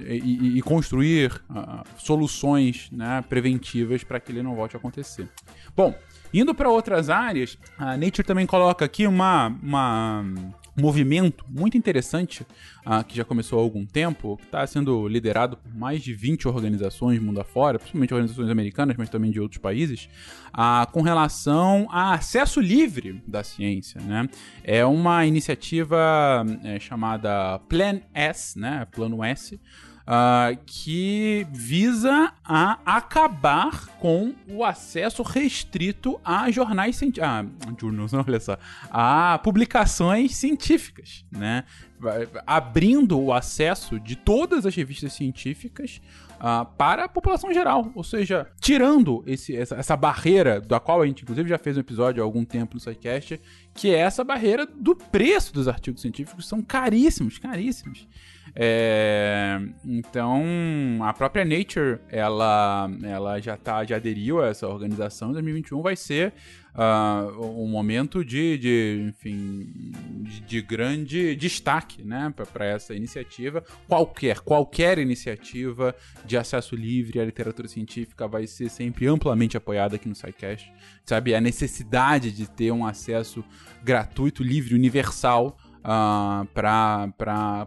e, 0.00 0.58
e 0.58 0.62
construir 0.62 1.42
uh, 1.50 1.82
soluções 1.98 2.88
né, 2.90 3.22
preventivas 3.28 4.02
para 4.04 4.18
que 4.20 4.32
ele 4.32 4.42
não 4.42 4.54
volte 4.54 4.76
a 4.76 4.78
acontecer. 4.78 5.28
Bom, 5.76 5.94
indo 6.32 6.54
para 6.54 6.68
outras 6.68 7.10
áreas, 7.10 7.58
a 7.78 7.96
Nature 7.96 8.24
também 8.24 8.46
coloca 8.46 8.84
aqui 8.84 9.06
uma, 9.06 9.48
uma 9.62 10.24
movimento 10.76 11.44
muito 11.48 11.76
interessante 11.76 12.46
uh, 12.86 13.04
que 13.06 13.16
já 13.16 13.24
começou 13.24 13.58
há 13.58 13.62
algum 13.62 13.84
tempo, 13.84 14.36
que 14.38 14.44
está 14.44 14.66
sendo 14.66 15.06
liderado 15.06 15.56
por 15.56 15.74
mais 15.74 16.02
de 16.02 16.14
20 16.14 16.48
organizações 16.48 17.20
mundo 17.20 17.40
afora, 17.40 17.78
principalmente 17.78 18.14
organizações 18.14 18.50
americanas, 18.50 18.96
mas 18.96 19.08
também 19.08 19.30
de 19.30 19.40
outros 19.40 19.60
países, 19.60 20.08
uh, 20.48 20.90
com 20.90 21.02
relação 21.02 21.86
a 21.90 22.14
acesso 22.14 22.60
livre 22.60 23.22
da 23.26 23.44
ciência. 23.44 24.00
Né? 24.00 24.28
É 24.64 24.84
uma 24.84 25.26
iniciativa 25.26 26.44
é, 26.64 26.78
chamada 26.78 27.58
Plan 27.68 28.00
S, 28.14 28.58
né? 28.58 28.86
Plano 28.90 29.22
S, 29.22 29.60
uh, 30.02 30.58
que 30.66 31.46
visa 31.50 32.32
a 32.44 32.78
acabar 32.84 33.86
com 33.98 34.34
o 34.48 34.64
acesso 34.64 35.22
restrito 35.22 36.20
a 36.24 36.50
jornais 36.50 36.96
científicos. 36.96 37.28
Ah, 37.28 37.44
olha 38.26 38.40
só. 38.40 38.56
A 38.90 39.38
publicações 39.42 40.36
científicas, 40.36 41.24
né? 41.30 41.64
Abrindo 42.46 43.20
o 43.20 43.32
acesso 43.32 43.98
de 44.00 44.16
todas 44.16 44.66
as 44.66 44.74
revistas 44.74 45.12
científicas 45.12 46.00
uh, 46.42 46.66
para 46.76 47.04
a 47.04 47.08
população 47.08 47.52
geral. 47.52 47.90
Ou 47.94 48.02
seja, 48.02 48.48
tirando 48.60 49.22
esse, 49.26 49.56
essa, 49.56 49.76
essa, 49.76 49.96
barreira, 49.96 50.60
da 50.60 50.80
qual 50.80 51.00
a 51.00 51.06
gente 51.06 51.22
inclusive 51.22 51.48
já 51.48 51.58
fez 51.58 51.76
um 51.76 51.80
episódio 51.80 52.22
há 52.22 52.26
algum 52.26 52.44
tempo 52.44 52.74
no 52.74 52.80
SciCast, 52.80 53.40
que 53.72 53.94
é 53.94 53.98
essa 53.98 54.24
barreira 54.24 54.66
do 54.66 54.96
preço 54.96 55.54
dos 55.54 55.68
artigos 55.68 56.02
científicos, 56.02 56.48
são 56.48 56.60
caríssimos, 56.60 57.38
caríssimos. 57.38 58.08
É, 58.54 59.60
então, 59.84 60.44
a 61.02 61.12
própria 61.12 61.44
Nature, 61.44 62.00
ela, 62.10 62.90
ela 63.02 63.40
já, 63.40 63.56
tá, 63.56 63.84
já 63.84 63.96
aderiu 63.96 64.42
a 64.42 64.48
essa 64.48 64.68
organização. 64.68 65.32
2021 65.32 65.80
vai 65.80 65.96
ser 65.96 66.34
uh, 66.74 67.40
um 67.40 67.68
momento 67.68 68.24
de, 68.24 68.58
de 68.58 69.06
enfim, 69.08 69.92
de, 70.22 70.40
de 70.40 70.62
grande 70.62 71.34
destaque 71.36 72.02
né, 72.02 72.32
para 72.52 72.66
essa 72.66 72.94
iniciativa. 72.94 73.62
Qualquer, 73.88 74.40
qualquer 74.40 74.98
iniciativa 74.98 75.94
de 76.24 76.36
acesso 76.36 76.74
livre 76.74 77.20
à 77.20 77.24
literatura 77.24 77.68
científica 77.68 78.26
vai 78.26 78.46
ser 78.46 78.68
sempre 78.68 79.06
amplamente 79.06 79.56
apoiada 79.56 79.96
aqui 79.96 80.08
no 80.08 80.14
SciCast. 80.14 80.72
Sabe, 81.04 81.34
a 81.34 81.40
necessidade 81.40 82.30
de 82.32 82.48
ter 82.48 82.70
um 82.70 82.86
acesso 82.86 83.44
gratuito, 83.82 84.42
livre, 84.42 84.74
universal 84.74 85.56
uh, 85.82 86.46
para 86.54 87.12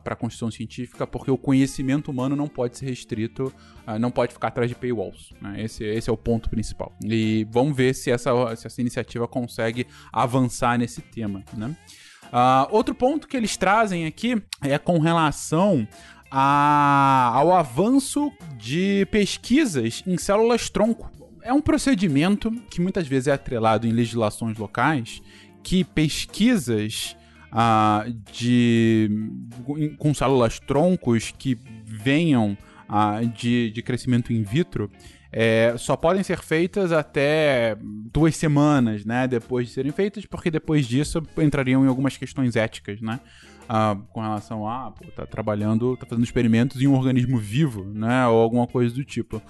a 0.03 0.15
construção 0.15 0.49
científica, 0.49 1.05
porque 1.05 1.29
o 1.29 1.37
conhecimento 1.37 2.09
humano 2.11 2.35
não 2.35 2.47
pode 2.47 2.77
ser 2.77 2.85
restrito, 2.85 3.53
uh, 3.87 3.99
não 3.99 4.11
pode 4.11 4.33
ficar 4.33 4.47
atrás 4.47 4.69
de 4.69 4.75
paywalls. 4.75 5.33
Né? 5.41 5.63
Esse, 5.63 5.83
esse 5.83 6.09
é 6.09 6.13
o 6.13 6.17
ponto 6.17 6.49
principal. 6.49 6.95
E 7.03 7.47
vamos 7.51 7.75
ver 7.75 7.93
se 7.93 8.11
essa, 8.11 8.55
se 8.55 8.67
essa 8.67 8.81
iniciativa 8.81 9.27
consegue 9.27 9.85
avançar 10.11 10.77
nesse 10.77 11.01
tema. 11.01 11.43
Né? 11.53 11.75
Uh, 12.25 12.67
outro 12.71 12.95
ponto 12.95 13.27
que 13.27 13.37
eles 13.37 13.55
trazem 13.57 14.05
aqui 14.05 14.41
é 14.61 14.77
com 14.77 14.99
relação 14.99 15.87
a, 16.31 17.31
ao 17.33 17.53
avanço 17.53 18.31
de 18.57 19.07
pesquisas 19.11 20.03
em 20.05 20.17
células 20.17 20.69
tronco. 20.69 21.11
É 21.41 21.53
um 21.53 21.61
procedimento 21.61 22.51
que 22.71 22.81
muitas 22.81 23.07
vezes 23.07 23.27
é 23.27 23.33
atrelado 23.33 23.85
em 23.85 23.91
legislações 23.91 24.57
locais 24.57 25.21
que 25.61 25.83
pesquisas 25.83 27.15
uh, 27.55 28.11
de 28.31 29.09
com 29.97 30.13
células 30.13 30.59
troncos 30.59 31.33
que 31.37 31.57
venham 31.85 32.57
uh, 32.89 33.25
de, 33.27 33.71
de 33.71 33.81
crescimento 33.81 34.33
in 34.33 34.43
vitro 34.43 34.91
é, 35.37 35.75
só 35.77 35.97
podem 35.97 36.23
ser 36.23 36.39
feitas 36.39 36.93
até 36.93 37.75
duas 37.81 38.37
semanas, 38.37 39.03
né? 39.03 39.27
Depois 39.27 39.67
de 39.67 39.73
serem 39.73 39.91
feitas, 39.91 40.25
porque 40.25 40.49
depois 40.49 40.87
disso 40.87 41.21
entrariam 41.37 41.83
em 41.83 41.89
algumas 41.89 42.15
questões 42.15 42.55
éticas, 42.55 43.01
né? 43.01 43.19
Ah, 43.67 43.97
com 44.11 44.21
relação 44.21 44.67
a, 44.67 44.91
pô, 44.91 45.05
tá 45.15 45.25
trabalhando, 45.25 45.97
tá 45.97 46.05
fazendo 46.05 46.23
experimentos 46.23 46.81
em 46.81 46.87
um 46.87 46.93
organismo 46.93 47.37
vivo, 47.37 47.83
né? 47.83 48.27
Ou 48.27 48.41
alguma 48.41 48.67
coisa 48.67 48.93
do 48.93 49.03
tipo. 49.03 49.41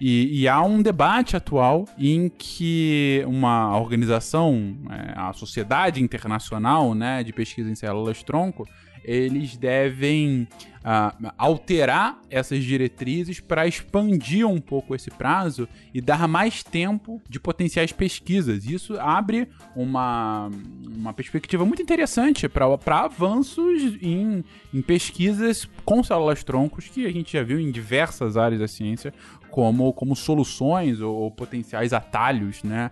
E, 0.00 0.42
e 0.42 0.48
há 0.48 0.62
um 0.62 0.82
debate 0.82 1.36
atual 1.36 1.86
em 1.98 2.28
que 2.28 3.24
uma 3.26 3.78
organização, 3.78 4.76
é, 4.90 5.14
a 5.16 5.32
Sociedade 5.32 6.02
Internacional 6.02 6.94
né, 6.94 7.22
de 7.22 7.32
Pesquisa 7.32 7.70
em 7.70 7.74
Células-Tronco, 7.74 8.66
eles 9.04 9.56
devem 9.56 10.48
uh, 10.84 11.32
alterar 11.38 12.20
essas 12.30 12.62
diretrizes 12.62 13.40
para 13.40 13.66
expandir 13.66 14.46
um 14.46 14.60
pouco 14.60 14.94
esse 14.94 15.10
prazo 15.10 15.66
e 15.92 16.00
dar 16.00 16.28
mais 16.28 16.62
tempo 16.62 17.20
de 17.28 17.40
potenciais 17.40 17.92
pesquisas. 17.92 18.66
Isso 18.66 18.98
abre 19.00 19.48
uma, 19.74 20.50
uma 20.86 21.12
perspectiva 21.12 21.64
muito 21.64 21.82
interessante 21.82 22.48
para 22.48 23.00
avanços 23.04 23.98
em, 24.02 24.44
em 24.72 24.82
pesquisas 24.82 25.68
com 25.84 26.02
células-troncos 26.02 26.88
que 26.88 27.06
a 27.06 27.12
gente 27.12 27.32
já 27.32 27.42
viu 27.42 27.58
em 27.58 27.70
diversas 27.70 28.36
áreas 28.36 28.60
da 28.60 28.68
ciência, 28.68 29.12
como, 29.54 29.92
como 29.92 30.16
soluções 30.16 31.00
ou, 31.00 31.14
ou 31.14 31.30
potenciais 31.30 31.92
atalhos 31.92 32.64
né, 32.64 32.90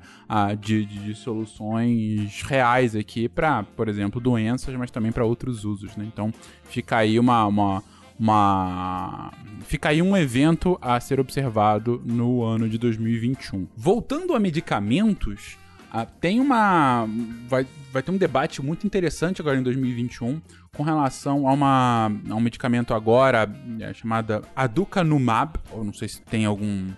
de, 0.60 0.86
de, 0.86 0.98
de, 1.06 1.14
soluções 1.16 2.40
reais 2.42 2.94
aqui 2.94 3.28
para, 3.28 3.64
por 3.64 3.88
exemplo, 3.88 4.20
doenças, 4.20 4.72
mas 4.76 4.88
também 4.88 5.10
para 5.10 5.24
outros 5.24 5.64
usos. 5.64 5.96
Né? 5.96 6.04
Então 6.06 6.32
fica 6.62 6.98
aí 6.98 7.18
uma, 7.18 7.44
uma, 7.46 7.81
uma. 8.22 9.32
Fica 9.66 9.88
aí 9.88 10.00
um 10.00 10.16
evento 10.16 10.78
a 10.80 11.00
ser 11.00 11.18
observado 11.18 12.00
no 12.04 12.44
ano 12.44 12.68
de 12.68 12.78
2021. 12.78 13.66
Voltando 13.76 14.34
a 14.34 14.38
medicamentos, 14.38 15.58
uh, 15.92 16.06
tem 16.20 16.38
uma. 16.38 17.08
Vai, 17.48 17.66
vai 17.92 18.00
ter 18.00 18.12
um 18.12 18.16
debate 18.16 18.62
muito 18.62 18.86
interessante 18.86 19.40
agora 19.40 19.58
em 19.58 19.62
2021 19.62 20.40
com 20.76 20.84
relação 20.84 21.48
a, 21.48 21.52
uma, 21.52 22.12
a 22.30 22.34
um 22.34 22.40
medicamento 22.40 22.94
agora 22.94 23.50
é, 23.80 23.92
chamada 23.92 24.42
Aducanumab, 24.54 25.58
ou 25.72 25.84
não 25.84 25.92
sei 25.92 26.08
se 26.08 26.22
tem 26.22 26.44
algum 26.44 26.90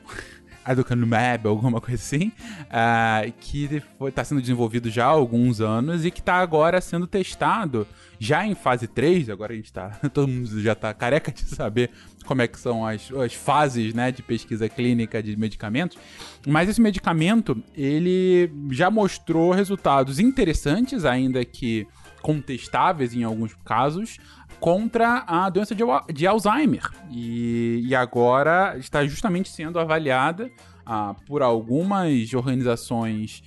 aducanumab, 0.64 1.46
alguma 1.46 1.80
coisa 1.80 2.02
assim, 2.02 2.32
uh, 2.68 3.32
que 3.40 3.82
está 4.06 4.24
sendo 4.24 4.40
desenvolvido 4.40 4.90
já 4.90 5.04
há 5.04 5.08
alguns 5.08 5.60
anos 5.60 6.04
e 6.04 6.10
que 6.10 6.20
está 6.20 6.36
agora 6.36 6.80
sendo 6.80 7.06
testado 7.06 7.86
já 8.18 8.46
em 8.46 8.54
fase 8.54 8.86
3, 8.86 9.28
agora 9.28 9.52
a 9.52 9.56
gente 9.56 9.66
está, 9.66 9.90
todo 10.12 10.28
mundo 10.28 10.60
já 10.62 10.72
está 10.72 10.94
careca 10.94 11.30
de 11.30 11.42
saber 11.42 11.90
como 12.24 12.40
é 12.40 12.48
que 12.48 12.58
são 12.58 12.86
as, 12.86 13.10
as 13.12 13.34
fases, 13.34 13.92
né, 13.92 14.10
de 14.10 14.22
pesquisa 14.22 14.68
clínica 14.68 15.22
de 15.22 15.36
medicamentos, 15.36 15.98
mas 16.46 16.68
esse 16.68 16.80
medicamento, 16.80 17.62
ele 17.74 18.50
já 18.70 18.90
mostrou 18.90 19.52
resultados 19.52 20.18
interessantes, 20.18 21.04
ainda 21.04 21.44
que 21.44 21.86
contestáveis 22.22 23.14
em 23.14 23.22
alguns 23.22 23.54
casos, 23.64 24.18
contra 24.60 25.24
a 25.26 25.48
doença 25.50 25.74
de, 25.74 25.84
de 26.12 26.26
Alzheimer. 26.26 26.88
E, 27.10 27.82
e, 27.86 27.94
agora 27.94 28.76
está 28.78 29.04
justamente 29.06 29.48
sendo 29.48 29.78
avaliada 29.78 30.50
ah, 30.86 31.14
por 31.26 31.42
algumas 31.42 32.32
organizações 32.34 33.42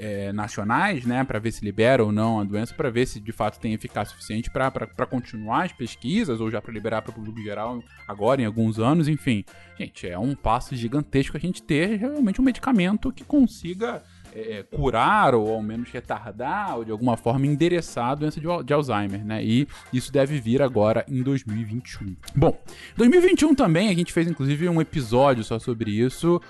é, 0.00 0.32
nacionais, 0.32 1.04
né, 1.04 1.24
para 1.24 1.38
ver 1.38 1.50
se 1.50 1.64
libera 1.64 2.04
ou 2.04 2.12
não 2.12 2.40
a 2.40 2.44
doença, 2.44 2.72
para 2.72 2.90
ver 2.90 3.06
se 3.06 3.18
de 3.18 3.32
fato 3.32 3.58
tem 3.58 3.72
eficácia 3.72 4.14
suficiente 4.14 4.50
para 4.50 5.06
continuar 5.06 5.64
as 5.64 5.72
pesquisas 5.72 6.40
ou 6.40 6.50
já 6.50 6.62
para 6.62 6.72
liberar 6.72 7.02
para 7.02 7.10
o 7.10 7.14
público 7.14 7.42
geral 7.42 7.82
agora 8.06 8.40
em 8.40 8.44
alguns 8.44 8.78
anos, 8.78 9.08
enfim. 9.08 9.44
Gente, 9.78 10.08
é 10.08 10.18
um 10.18 10.34
passo 10.34 10.76
gigantesco 10.76 11.36
a 11.36 11.40
gente 11.40 11.62
ter 11.62 11.96
realmente 11.96 12.40
um 12.40 12.44
medicamento 12.44 13.12
que 13.12 13.24
consiga 13.24 14.02
é, 14.34 14.58
é, 14.58 14.62
curar 14.64 15.32
ou 15.32 15.48
ao 15.52 15.62
menos 15.62 15.88
retardar 15.90 16.76
ou 16.76 16.84
de 16.84 16.90
alguma 16.90 17.16
forma 17.16 17.46
endereçar 17.46 18.10
a 18.10 18.14
doença 18.16 18.40
de, 18.40 18.46
de, 18.64 18.72
Alzheimer, 18.72 19.24
né? 19.24 19.44
E 19.44 19.68
isso 19.92 20.10
deve 20.10 20.40
vir 20.40 20.60
agora 20.60 21.04
em 21.08 21.22
2021. 21.22 22.16
Bom, 22.34 22.60
2021 22.96 23.54
também 23.54 23.88
a 23.88 23.94
gente 23.94 24.12
fez 24.12 24.26
inclusive 24.26 24.68
um 24.68 24.80
episódio 24.80 25.44
só 25.44 25.60
sobre 25.60 25.92
isso. 25.92 26.40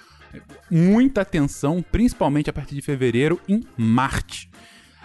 Muita 0.71 1.21
atenção, 1.21 1.85
principalmente 1.93 2.49
a 2.49 2.53
partir 2.55 2.75
de 2.75 2.81
fevereiro, 2.81 3.39
em 3.47 3.63
Marte. 3.77 4.51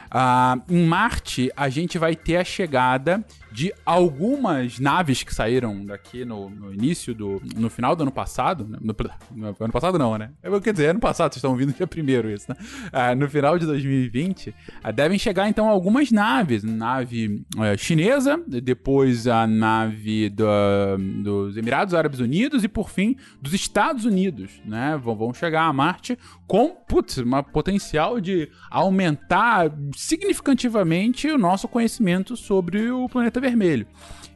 Uh, 0.05 0.74
em 0.74 0.86
Marte, 0.88 1.51
a 1.55 1.69
gente 1.69 2.00
vai 2.00 2.15
ter 2.15 2.38
a 2.38 2.43
chegada 2.43 3.24
de 3.51 3.73
algumas 3.85 4.79
naves 4.79 5.23
que 5.23 5.33
saíram 5.33 5.85
daqui 5.85 6.23
no, 6.23 6.49
no 6.49 6.73
início 6.73 7.13
do. 7.13 7.41
no 7.55 7.69
final 7.69 7.95
do 7.95 8.03
ano 8.03 8.11
passado. 8.11 8.65
Né? 8.67 8.77
No, 8.81 8.95
no, 9.31 9.55
ano 9.59 9.73
passado 9.73 9.97
não, 9.97 10.17
né? 10.17 10.31
Quer 10.63 10.73
dizer, 10.73 10.87
ano 10.89 10.99
passado, 10.99 11.31
vocês 11.31 11.37
estão 11.37 11.51
ouvindo 11.51 11.73
dia 11.73 11.87
primeiro 11.87 12.29
isso, 12.29 12.45
né? 12.49 12.55
Uh, 12.87 13.15
no 13.15 13.29
final 13.29 13.57
de 13.57 13.65
2020, 13.65 14.49
uh, 14.49 14.93
devem 14.93 15.17
chegar 15.17 15.49
então 15.49 15.67
algumas 15.67 16.11
naves. 16.11 16.63
Nave 16.63 17.43
uh, 17.55 17.77
chinesa, 17.77 18.41
depois 18.47 19.27
a 19.27 19.47
nave 19.47 20.29
do, 20.29 20.45
dos 21.23 21.57
Emirados 21.57 21.93
Árabes 21.93 22.19
Unidos 22.19 22.63
e, 22.63 22.67
por 22.67 22.89
fim, 22.89 23.15
dos 23.41 23.53
Estados 23.53 24.05
Unidos, 24.05 24.61
né? 24.65 24.99
Vão, 25.01 25.15
vão 25.15 25.33
chegar 25.33 25.63
a 25.63 25.73
Marte 25.73 26.17
com, 26.47 26.69
putz, 26.69 27.17
uma 27.17 27.43
potencial 27.43 28.19
de 28.19 28.49
aumentar 28.69 29.71
significativamente 29.95 31.27
o 31.27 31.37
nosso 31.37 31.67
conhecimento 31.67 32.35
sobre 32.35 32.91
o 32.91 33.07
planeta 33.07 33.38
vermelho. 33.39 33.88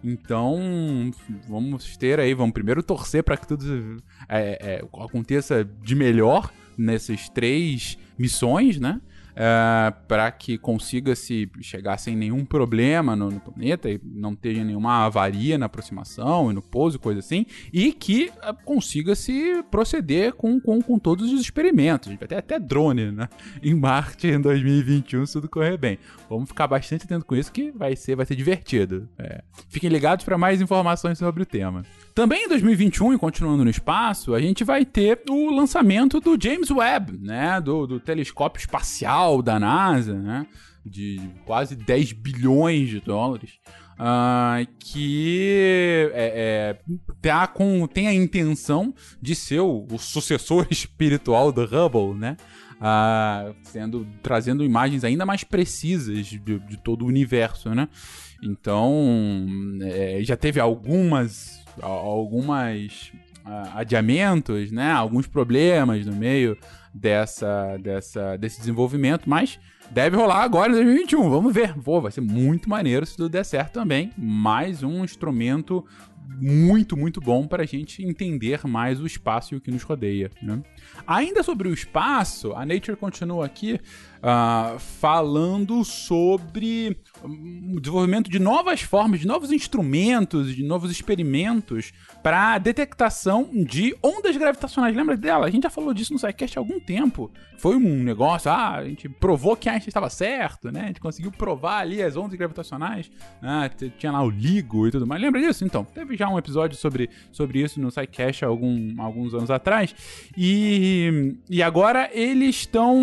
Então, 0.04 1.12
vamos 1.48 1.96
ter 1.96 2.20
aí, 2.20 2.34
vamos 2.34 2.54
primeiro 2.54 2.84
torcer 2.84 3.24
para 3.24 3.38
que 3.38 3.48
tudo 3.48 4.04
é, 4.28 4.82
é, 4.82 5.04
aconteça 5.04 5.64
de 5.64 5.96
melhor 5.96 6.52
nessas 6.78 7.30
três 7.30 7.98
missões, 8.18 8.80
né? 8.80 9.00
É, 9.36 9.94
para 10.08 10.32
que 10.32 10.58
consiga 10.58 11.16
se 11.16 11.50
chegar 11.62 11.98
sem 11.98 12.16
nenhum 12.16 12.46
problema 12.46 13.16
no, 13.16 13.32
no, 13.32 13.40
planeta 13.40 13.90
e 13.90 14.00
não 14.04 14.36
tenha 14.36 14.64
nenhuma 14.64 15.06
avaria 15.06 15.58
na 15.58 15.66
aproximação 15.66 16.52
e 16.52 16.54
no 16.54 16.62
pouso 16.62 17.00
coisa 17.00 17.20
assim, 17.20 17.46
e 17.72 17.92
que 17.92 18.32
é, 18.42 18.54
consiga 18.64 19.16
se 19.16 19.64
proceder 19.72 20.34
com, 20.34 20.60
com, 20.60 20.82
com 20.82 21.00
todos 21.00 21.32
os 21.32 21.42
experimentos. 21.42 22.08
A 22.08 22.12
gente 22.12 22.20
vai 22.20 22.28
ter 22.28 22.36
até 22.36 22.60
drone 22.60 23.12
né, 23.12 23.28
em 23.62 23.74
Marte 23.74 24.28
em 24.28 24.40
2021 24.40 25.26
se 25.26 25.34
tudo 25.34 25.50
correr 25.50 25.78
bem. 25.78 25.98
Vamos 26.30 26.50
ficar 26.50 26.68
bastante 26.68 27.06
atento 27.06 27.26
com 27.26 27.36
isso 27.36 27.52
que 27.52 27.72
vai 27.72 27.96
ser, 27.96 28.16
vai 28.16 28.26
ser 28.26 28.36
divertido. 28.36 29.10
É. 29.18 29.44
Fiquem 29.70 29.90
ligados 29.90 30.26
para 30.26 30.38
mais 30.38 30.62
informações 30.62 31.18
sobre 31.18 31.44
o 31.44 31.46
tema. 31.46 31.84
Também 32.14 32.46
em 32.46 32.48
2021, 32.48 33.14
e 33.14 33.18
continuando 33.18 33.64
no 33.64 33.70
espaço, 33.70 34.36
a 34.36 34.40
gente 34.40 34.64
vai 34.64 34.86
ter 34.86 35.22
o 35.30 35.50
lançamento 35.50 36.20
do 36.20 36.38
James 36.40 36.70
Webb, 36.70 37.18
né? 37.20 37.60
Do, 37.60 37.88
do 37.88 38.00
telescópio 38.00 38.60
espacial 38.60 39.23
da 39.42 39.60
NASA, 39.60 40.14
né? 40.14 40.48
De 40.86 41.20
quase 41.46 41.76
10 41.76 42.14
bilhões 42.14 42.90
de 42.90 43.00
dólares. 43.00 43.60
Uh, 43.94 44.68
que 44.80 46.12
é, 46.14 46.34
é, 46.36 46.96
tá 47.22 47.46
com, 47.46 47.86
tem 47.88 48.08
a 48.08 48.14
intenção 48.14 48.94
de 49.22 49.36
ser 49.36 49.60
o, 49.60 49.86
o 49.90 50.00
sucessor 50.00 50.68
espiritual 50.72 51.52
do 51.52 51.62
Hubble, 51.64 52.20
né? 52.20 52.36
Uh, 52.74 53.56
sendo, 53.64 54.06
trazendo 54.22 54.64
imagens 54.64 55.04
ainda 55.04 55.26
mais 55.26 55.44
precisas 55.44 56.26
de, 56.26 56.40
de 56.40 56.78
todo 56.78 57.06
o 57.06 57.08
universo, 57.08 57.70
né? 57.70 57.88
Então, 58.42 59.48
é, 59.84 60.20
já 60.22 60.36
teve 60.36 60.60
algumas 60.60 61.64
algumas 61.82 63.12
adiamentos, 63.74 64.72
né? 64.72 64.92
Alguns 64.92 65.28
problemas 65.28 66.06
no 66.06 66.14
meio 66.14 66.58
dessa, 66.94 67.78
dessa, 67.78 68.38
desse 68.38 68.60
desenvolvimento, 68.60 69.30
mas 69.30 69.60
deve 69.92 70.16
rolar 70.16 70.44
agora 70.44 70.72
em 70.72 70.76
2021. 70.76 71.30
Vamos 71.30 71.54
ver. 71.54 71.74
Pô, 71.76 72.02
vai 72.02 72.12
ser 72.12 72.22
muito 72.22 72.70
maneiro 72.70 73.06
se 73.06 73.16
tudo 73.16 73.30
der 73.30 73.44
certo 73.44 73.74
também. 73.74 74.12
Mais 74.18 74.84
um 74.84 75.04
instrumento 75.04 75.86
muito, 76.40 76.98
muito 76.98 77.22
bom 77.22 77.48
para 77.48 77.64
a 77.64 77.66
gente 77.66 78.04
entender 78.04 78.66
mais 78.66 79.00
o 79.00 79.06
espaço 79.06 79.54
e 79.54 79.58
o 79.58 79.62
que 79.62 79.72
nos 79.72 79.84
rodeia. 79.84 80.32
Né? 80.42 80.62
Ainda 81.06 81.44
sobre 81.44 81.68
o 81.68 81.74
espaço, 81.74 82.54
a 82.54 82.66
Nature 82.66 82.98
continua 82.98 83.46
aqui 83.46 83.74
uh, 83.76 84.80
falando 84.80 85.84
sobre 85.84 86.98
o 87.24 87.80
desenvolvimento 87.80 88.30
de 88.30 88.40
novas 88.40 88.82
formas, 88.82 89.20
de 89.20 89.28
novos 89.28 89.52
instrumentos, 89.52 90.56
de 90.56 90.64
novos 90.64 90.92
experimentos 90.92 91.92
para 92.24 92.58
detectação 92.58 93.50
de 93.52 93.94
ondas 94.02 94.36
gravitacionais. 94.38 94.96
Lembra 94.96 95.18
dela? 95.18 95.46
A 95.46 95.50
gente 95.50 95.64
já 95.64 95.70
falou 95.70 95.94
disso 95.94 96.14
no 96.14 96.20
SciCast 96.20 96.58
há 96.58 96.62
algum 96.62 96.80
tempo. 96.80 97.30
Foi 97.58 97.76
um 97.76 98.04
negócio, 98.04 98.50
ah, 98.50 98.76
a 98.76 98.86
gente 98.86 99.08
provou 99.08 99.56
que 99.56 99.70
Einstein 99.70 99.90
estava 99.90 100.10
certo, 100.10 100.72
né? 100.72 100.82
A 100.82 100.88
gente 100.88 101.00
conseguiu 101.00 101.32
provar 101.32 101.80
ali 101.80 102.02
as 102.02 102.16
ondas 102.16 102.38
gravitacionais. 102.38 103.12
Ah, 103.42 103.70
tinha 103.98 104.12
lá 104.12 104.24
o 104.24 104.30
LIGO 104.30 104.88
e 104.88 104.92
tudo 104.92 105.06
mais. 105.06 105.22
Lembra 105.22 105.42
disso? 105.42 105.66
Então, 105.66 105.84
teve 105.84 106.16
já 106.16 106.30
um 106.30 106.38
episódio 106.38 106.78
sobre, 106.78 107.10
sobre 107.32 107.62
isso 107.62 107.80
no 107.80 107.92
SciCast 107.92 108.46
há 108.46 108.48
algum, 108.48 109.02
alguns 109.02 109.34
anos 109.34 109.52
atrás. 109.52 109.94
E, 110.38 111.36
e 111.50 111.62
agora 111.62 112.10
eles 112.14 112.56
estão 112.56 112.98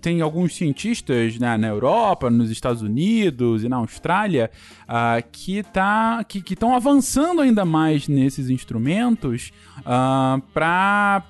tem 0.00 0.20
alguns 0.20 0.54
cientistas 0.54 1.38
né, 1.38 1.56
na 1.56 1.68
Europa, 1.68 2.30
nos 2.30 2.50
Estados 2.50 2.82
Unidos 2.82 3.64
e 3.64 3.68
na 3.68 3.76
Austrália 3.76 4.50
uh, 4.82 5.26
que 5.30 5.62
tá, 5.62 6.22
que 6.24 6.42
estão 6.52 6.74
avançando 6.74 7.40
ainda 7.40 7.64
mais 7.64 8.05
nesses 8.08 8.50
instrumentos 8.50 9.52
uh, 9.80 10.40
para 10.52 11.22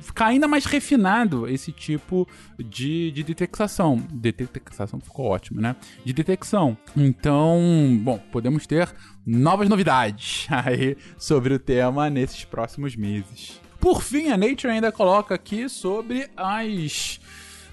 ficar 0.00 0.26
ainda 0.26 0.46
mais 0.46 0.64
refinado 0.64 1.48
esse 1.48 1.72
tipo 1.72 2.26
de, 2.58 3.10
de 3.10 3.22
detectação. 3.22 4.02
Detectação 4.10 5.00
ficou 5.00 5.26
ótimo, 5.26 5.60
né? 5.60 5.76
De 6.04 6.12
detecção. 6.12 6.76
Então, 6.96 7.60
bom, 8.00 8.18
podemos 8.30 8.66
ter 8.66 8.88
novas 9.26 9.68
novidades 9.68 10.46
aí 10.64 10.96
sobre 11.18 11.54
o 11.54 11.58
tema 11.58 12.08
nesses 12.08 12.44
próximos 12.44 12.94
meses. 12.94 13.60
Por 13.80 14.02
fim, 14.02 14.28
a 14.28 14.36
Nature 14.36 14.72
ainda 14.72 14.90
coloca 14.90 15.34
aqui 15.34 15.68
sobre 15.68 16.28
as 16.36 17.20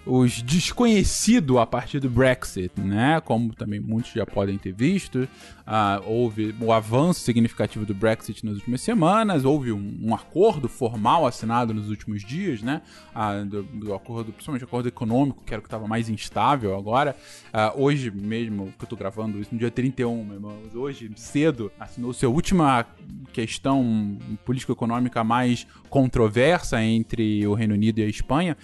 os 0.06 0.42
desconhecido 0.42 1.60
a 1.60 1.66
partir 1.66 2.00
do 2.00 2.10
Brexit, 2.10 2.80
né? 2.80 3.22
Como 3.22 3.54
também 3.56 3.80
muitos 3.80 4.12
já 4.12 4.26
podem 4.26 4.58
ter 4.58 4.74
visto, 4.74 5.20
uh, 5.20 6.04
houve 6.06 6.54
o 6.60 6.74
avanço 6.74 7.22
significativo 7.22 7.86
do 7.86 7.94
Brexit 7.94 8.46
nas 8.46 8.56
últimas 8.56 8.82
semanas, 8.82 9.46
houve 9.46 9.72
um, 9.72 10.00
um 10.02 10.14
acordo 10.14 10.68
formal 10.68 11.26
assinado 11.26 11.74
nos 11.74 11.90
últimos 11.90 12.24
dias, 12.24 12.62
né? 12.62 12.82
Uh, 13.16 13.46
do, 13.46 13.64
do, 13.64 13.94
acordo, 13.94 14.34
principalmente 14.34 14.66
acordo 14.66 14.90
econômico, 14.90 15.44
que 15.46 15.54
era 15.54 15.60
o 15.60 15.64
que 15.64 15.68
estava 15.68 15.88
mais 15.88 16.10
instável 16.10 16.78
agora. 16.78 17.16
Uh, 17.54 17.82
hoje 17.82 18.12
mesmo, 18.12 18.74
que 18.78 18.84
eu 18.84 18.86
estou 18.86 18.98
gravando 18.98 19.40
isso, 19.40 19.54
no 19.54 19.60
dia 19.60 19.72
31, 19.72 20.26
meu 20.26 20.36
irmão, 20.36 20.58
hoje 20.76 21.12
cedo, 21.16 21.72
assinou-se 21.80 22.26
a 22.26 22.30
última 22.30 22.86
questão 23.32 24.18
político-econômica 24.44 25.24
mais 25.24 25.66
controversa 25.90 26.82
entre 26.84 27.46
o 27.48 27.54
Reino 27.54 27.74
Unido 27.74 28.00
e 28.00 28.04
a 28.04 28.08
Espanha. 28.08 28.58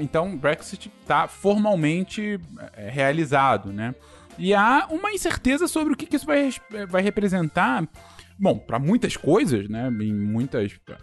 então, 0.00 0.36
Brexit 0.36 0.63
está 0.72 1.28
formalmente 1.28 2.40
é, 2.76 2.90
realizado, 2.90 3.72
né? 3.72 3.94
E 4.38 4.52
há 4.52 4.88
uma 4.90 5.12
incerteza 5.12 5.68
sobre 5.68 5.92
o 5.92 5.96
que, 5.96 6.14
isso 6.14 6.26
vai, 6.26 6.50
vai 6.88 7.02
representar. 7.02 7.86
Bom, 8.38 8.58
para 8.58 8.78
muitas 8.78 9.16
coisas, 9.16 9.68
né? 9.68 9.88
Em 9.88 10.12
muitas 10.12 10.72
é, 10.88 10.94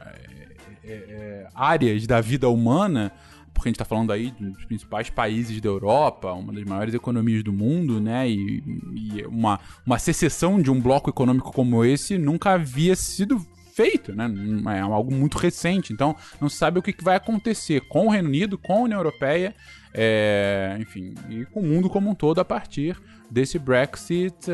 é, 0.84 0.94
é, 0.94 1.48
áreas 1.56 2.06
da 2.06 2.20
vida 2.20 2.50
humana, 2.50 3.12
porque 3.54 3.70
a 3.70 3.70
gente 3.70 3.76
está 3.76 3.86
falando 3.86 4.12
aí 4.12 4.32
dos 4.32 4.66
principais 4.66 5.10
países 5.10 5.62
da 5.62 5.70
Europa, 5.70 6.34
uma 6.34 6.52
das 6.52 6.64
maiores 6.64 6.94
economias 6.94 7.44
do 7.44 7.54
mundo, 7.54 8.02
né? 8.02 8.30
E, 8.30 8.64
e, 8.96 9.26
uma, 9.28 9.60
uma 9.86 9.98
secessão 9.98 10.62
de 10.62 10.70
um 10.70 10.82
bloco 10.82 11.10
econômico 11.10 11.54
como 11.54 11.86
esse 11.86 12.18
nunca 12.18 12.52
havia 12.52 12.96
sido 12.96 13.46
feito, 13.72 14.14
né? 14.14 14.30
É 14.78 14.80
algo 14.80 15.14
muito 15.14 15.38
recente, 15.38 15.94
então 15.94 16.16
não 16.40 16.50
se 16.50 16.58
sabe 16.58 16.80
o 16.80 16.82
que 16.82 16.96
vai 17.02 17.16
acontecer 17.16 17.82
com 17.82 18.08
o 18.08 18.10
Reino 18.10 18.28
Unido, 18.28 18.58
com 18.58 18.74
a 18.74 18.82
União 18.82 19.00
Europeia, 19.00 19.56
é, 19.94 20.78
enfim, 20.80 21.14
e 21.30 21.46
com 21.46 21.60
o 21.60 21.64
mundo 21.64 21.90
como 21.90 22.10
um 22.10 22.16
todo 22.16 22.40
a 22.40 22.46
partir 22.46 22.98
desse 23.32 23.58
Brexit 23.58 24.52
é, 24.52 24.54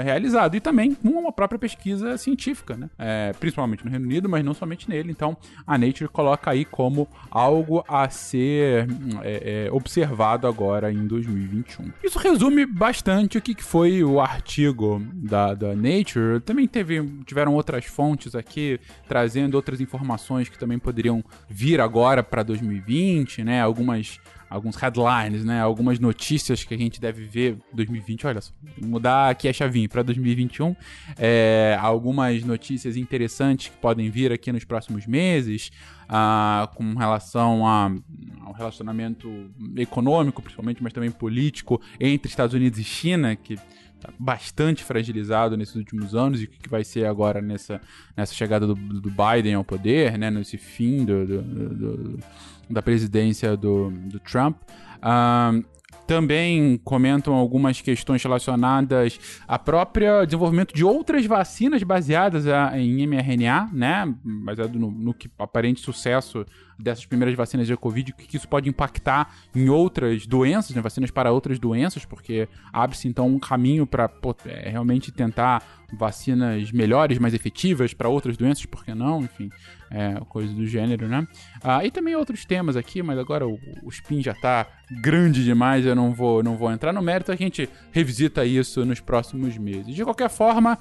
é, 0.00 0.02
realizado. 0.02 0.54
E 0.54 0.60
também 0.60 0.94
com 0.94 1.08
uma 1.08 1.32
própria 1.32 1.58
pesquisa 1.58 2.18
científica, 2.18 2.76
né? 2.76 2.90
É, 2.98 3.32
principalmente 3.40 3.84
no 3.84 3.90
Reino 3.90 4.04
Unido, 4.04 4.28
mas 4.28 4.44
não 4.44 4.52
somente 4.52 4.88
nele. 4.88 5.10
Então 5.10 5.36
a 5.66 5.78
Nature 5.78 6.08
coloca 6.08 6.50
aí 6.50 6.64
como 6.64 7.08
algo 7.30 7.82
a 7.88 8.08
ser 8.10 8.86
é, 9.22 9.66
é, 9.66 9.72
observado 9.72 10.46
agora 10.46 10.92
em 10.92 11.06
2021. 11.06 11.90
Isso 12.04 12.18
resume 12.18 12.66
bastante 12.66 13.38
o 13.38 13.40
que 13.40 13.62
foi 13.62 14.04
o 14.04 14.20
artigo 14.20 15.02
da, 15.14 15.54
da 15.54 15.74
Nature. 15.74 16.40
Também 16.44 16.68
teve, 16.68 17.02
tiveram 17.24 17.54
outras 17.54 17.86
fontes 17.86 18.34
aqui 18.34 18.78
trazendo 19.08 19.54
outras 19.54 19.80
informações 19.80 20.48
que 20.50 20.58
também 20.58 20.78
poderiam 20.78 21.24
vir 21.48 21.80
agora 21.80 22.22
para 22.22 22.42
2020, 22.42 23.42
né? 23.42 23.62
Algumas 23.62 24.20
alguns 24.48 24.76
headlines, 24.76 25.44
né? 25.44 25.60
Algumas 25.60 25.98
notícias 25.98 26.64
que 26.64 26.74
a 26.74 26.78
gente 26.78 27.00
deve 27.00 27.24
ver 27.24 27.58
2020, 27.72 28.26
olha 28.26 28.40
só, 28.40 28.52
mudar 28.82 29.30
aqui 29.30 29.48
a 29.48 29.52
chavinha 29.52 29.88
para 29.88 30.02
2021. 30.02 30.74
É, 31.18 31.76
algumas 31.80 32.42
notícias 32.42 32.96
interessantes 32.96 33.68
que 33.68 33.76
podem 33.76 34.10
vir 34.10 34.32
aqui 34.32 34.50
nos 34.52 34.64
próximos 34.64 35.06
meses. 35.06 35.70
Ah, 36.10 36.70
com 36.74 36.94
relação 36.94 37.66
a, 37.66 37.92
ao 38.40 38.54
relacionamento 38.54 39.30
econômico, 39.76 40.40
principalmente, 40.40 40.82
mas 40.82 40.90
também 40.90 41.10
político 41.10 41.78
entre 42.00 42.30
Estados 42.30 42.54
Unidos 42.54 42.78
e 42.78 42.84
China, 42.84 43.36
que 43.36 43.58
bastante 44.18 44.84
fragilizado 44.84 45.56
nesses 45.56 45.76
últimos 45.76 46.14
anos 46.14 46.40
e 46.40 46.44
o 46.44 46.48
que 46.48 46.68
vai 46.68 46.84
ser 46.84 47.06
agora 47.06 47.40
nessa, 47.40 47.80
nessa 48.16 48.34
chegada 48.34 48.66
do, 48.66 48.74
do 48.74 49.10
Biden 49.10 49.54
ao 49.54 49.64
poder, 49.64 50.18
né, 50.18 50.30
nesse 50.30 50.56
fim 50.56 51.04
do, 51.04 51.26
do, 51.26 51.42
do 51.42 52.18
da 52.70 52.82
presidência 52.82 53.56
do, 53.56 53.90
do 53.90 54.20
Trump. 54.20 54.56
Também 56.06 56.78
comentam 56.84 57.34
algumas 57.34 57.82
questões 57.82 58.22
relacionadas 58.22 59.20
ao 59.46 59.58
próprio 59.58 60.24
desenvolvimento 60.24 60.74
de 60.74 60.82
outras 60.82 61.26
vacinas 61.26 61.82
baseadas 61.82 62.44
em 62.74 63.06
mRNA, 63.06 63.68
né? 63.72 64.14
Baseado 64.24 64.78
no, 64.78 64.90
no 64.90 65.12
que 65.12 65.30
aparente 65.38 65.80
sucesso 65.80 66.46
dessas 66.78 67.04
primeiras 67.04 67.34
vacinas 67.34 67.66
de 67.66 67.76
Covid, 67.76 68.12
o 68.12 68.14
que 68.14 68.36
isso 68.36 68.48
pode 68.48 68.68
impactar 68.68 69.34
em 69.54 69.68
outras 69.68 70.26
doenças, 70.26 70.74
né, 70.74 70.80
vacinas 70.80 71.10
para 71.10 71.32
outras 71.32 71.58
doenças, 71.58 72.04
porque 72.04 72.48
abre-se 72.72 73.08
então 73.08 73.26
um 73.26 73.38
caminho 73.38 73.86
para 73.86 74.10
é, 74.46 74.70
realmente 74.70 75.10
tentar 75.10 75.62
vacinas 75.92 76.70
melhores, 76.70 77.18
mais 77.18 77.34
efetivas 77.34 77.94
para 77.94 78.08
outras 78.08 78.36
doenças, 78.36 78.64
por 78.66 78.84
que 78.84 78.94
não? 78.94 79.22
Enfim, 79.22 79.50
é, 79.90 80.20
coisa 80.28 80.52
do 80.52 80.66
gênero, 80.66 81.08
né? 81.08 81.26
Ah, 81.62 81.84
e 81.84 81.90
também 81.90 82.14
outros 82.14 82.44
temas 82.44 82.76
aqui, 82.76 83.02
mas 83.02 83.18
agora 83.18 83.46
o, 83.46 83.58
o 83.82 83.88
spin 83.88 84.22
já 84.22 84.32
está 84.32 84.66
grande 84.90 85.42
demais, 85.42 85.84
eu 85.86 85.94
não 85.94 86.12
vou, 86.12 86.42
não 86.42 86.56
vou 86.56 86.70
entrar 86.70 86.92
no 86.92 87.02
mérito, 87.02 87.32
a 87.32 87.36
gente 87.36 87.68
revisita 87.90 88.44
isso 88.44 88.84
nos 88.84 89.00
próximos 89.00 89.56
meses. 89.56 89.94
De 89.94 90.04
qualquer 90.04 90.28
forma, 90.28 90.78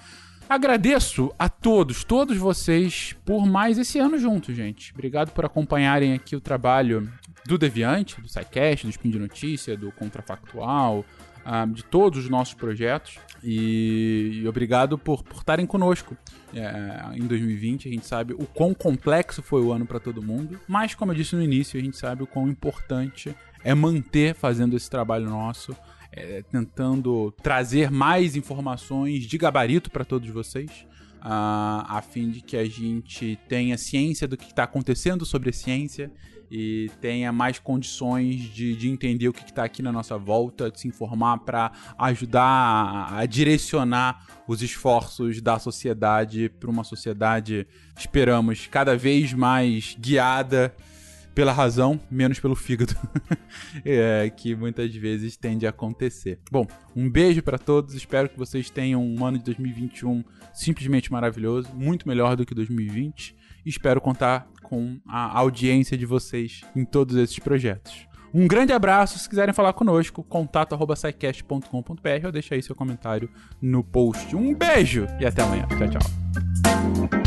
Agradeço 0.50 1.34
a 1.38 1.50
todos, 1.50 2.06
todos 2.06 2.38
vocês, 2.38 3.14
por 3.26 3.46
mais 3.46 3.78
esse 3.78 4.00
ano 4.00 4.18
juntos, 4.18 4.56
gente. 4.56 4.94
Obrigado 4.94 5.32
por 5.32 5.44
acompanharem 5.44 6.14
aqui 6.14 6.38
o 6.38 6.42
trabalho 6.42 7.12
do 7.46 7.58
Deviante, 7.58 8.22
do 8.22 8.30
SciCast, 8.30 8.86
do 8.86 8.90
Spin 8.90 9.10
de 9.10 9.20
Notícia, 9.20 9.76
do 9.76 9.92
Contrafactual, 9.92 11.04
uh, 11.46 11.68
de 11.74 11.84
todos 11.84 12.20
os 12.24 12.30
nossos 12.30 12.54
projetos. 12.54 13.20
E, 13.44 14.40
e 14.42 14.48
obrigado 14.48 14.98
por 14.98 15.22
estarem 15.36 15.66
conosco. 15.66 16.16
É, 16.54 17.18
em 17.18 17.28
2020, 17.28 17.90
a 17.90 17.92
gente 17.92 18.06
sabe 18.06 18.34
o 18.34 18.46
quão 18.46 18.74
complexo 18.74 19.44
foi 19.44 19.62
o 19.62 19.74
ano 19.74 19.86
para 19.86 20.00
todo 20.00 20.24
mundo, 20.24 20.58
mas 20.66 20.96
como 20.96 21.12
eu 21.12 21.16
disse 21.16 21.36
no 21.36 21.44
início, 21.44 21.78
a 21.78 21.84
gente 21.84 21.98
sabe 21.98 22.24
o 22.24 22.28
quão 22.28 22.48
importante 22.48 23.36
é 23.66 23.76
manter 23.76 24.34
fazendo 24.34 24.78
esse 24.78 24.90
trabalho 24.90 25.30
nosso, 25.30 25.76
é, 26.17 26.41
tentando 26.41 27.32
trazer 27.43 27.91
mais 27.91 28.36
informações 28.36 29.23
de 29.23 29.38
gabarito 29.38 29.91
para 29.91 30.03
todos 30.03 30.27
vocês. 30.30 30.86
Uh, 31.17 31.84
a 31.89 32.01
fim 32.01 32.30
de 32.30 32.41
que 32.41 32.56
a 32.56 32.65
gente 32.65 33.38
tenha 33.49 33.77
ciência 33.77 34.27
do 34.27 34.38
que 34.38 34.45
está 34.45 34.63
acontecendo 34.63 35.25
sobre 35.25 35.49
a 35.49 35.53
ciência 35.53 36.12
e 36.49 36.89
tenha 37.01 37.32
mais 37.32 37.60
condições 37.60 38.43
de, 38.53 38.75
de 38.75 38.88
entender 38.88 39.27
o 39.27 39.34
que 39.34 39.43
está 39.43 39.63
aqui 39.63 39.82
na 39.82 39.91
nossa 39.91 40.17
volta, 40.17 40.71
de 40.71 40.80
se 40.80 40.88
informar 40.88 41.39
para 41.39 41.71
ajudar 41.97 42.41
a, 42.43 43.19
a, 43.19 43.25
direcionar 43.25 44.25
os 44.47 44.62
esforços 44.62 45.41
da 45.41 45.60
sociedade 45.60 46.49
para 46.49 46.69
uma 46.69 46.84
sociedade, 46.84 47.67
esperamos, 47.97 48.67
cada 48.67 48.95
vez 48.95 49.34
mais 49.34 49.97
guiada 49.99 50.73
pela 51.38 51.54
razão, 51.54 52.00
menos 52.10 52.39
pelo 52.39 52.56
fígado, 52.56 52.95
é, 53.86 54.28
que 54.36 54.56
muitas 54.56 54.91
vezes 54.95 55.38
tende 55.38 55.67
a 55.67 55.69
acontecer. 55.69 56.39
Bom, 56.52 56.65
um 56.95 57.08
beijo 57.08 57.43
para 57.43 57.60
todos, 57.60 57.93
espero 57.93 58.28
que 58.28 58.36
vocês 58.36 58.71
tenham 58.71 59.06
um 59.06 59.23
ano 59.23 59.38
de 59.38 59.43
2021 59.43 60.23
simplesmente 60.52 61.12
maravilhoso, 61.12 61.69
muito 61.76 62.08
melhor 62.08 62.36
do 62.36 62.43
que 62.43 62.56
2020. 62.56 63.36
Espero 63.63 64.02
contar 64.02 64.47
com 64.63 65.00
a 65.08 65.38
audiência 65.38 65.95
de 65.95 66.08
vocês 66.08 66.62
em 66.76 66.84
todos 66.84 67.15
esses 67.15 67.38
projetos. 67.38 68.08
Um 68.34 68.47
grande 68.47 68.73
abraço. 68.73 69.19
Se 69.19 69.30
quiserem 69.30 69.54
falar 69.54 69.73
conosco, 69.73 70.23
contato.sicast.com.br 70.23 72.26
ou 72.26 72.32
deixa 72.32 72.56
aí 72.56 72.63
seu 72.63 72.73
comentário 72.73 73.30
no 73.62 73.84
post. 73.84 74.36
Um 74.36 74.56
beijo 74.56 75.06
e 75.19 75.26
até 75.28 75.43
amanhã. 75.43 75.67
Tchau, 75.67 76.00
tchau. 76.00 77.27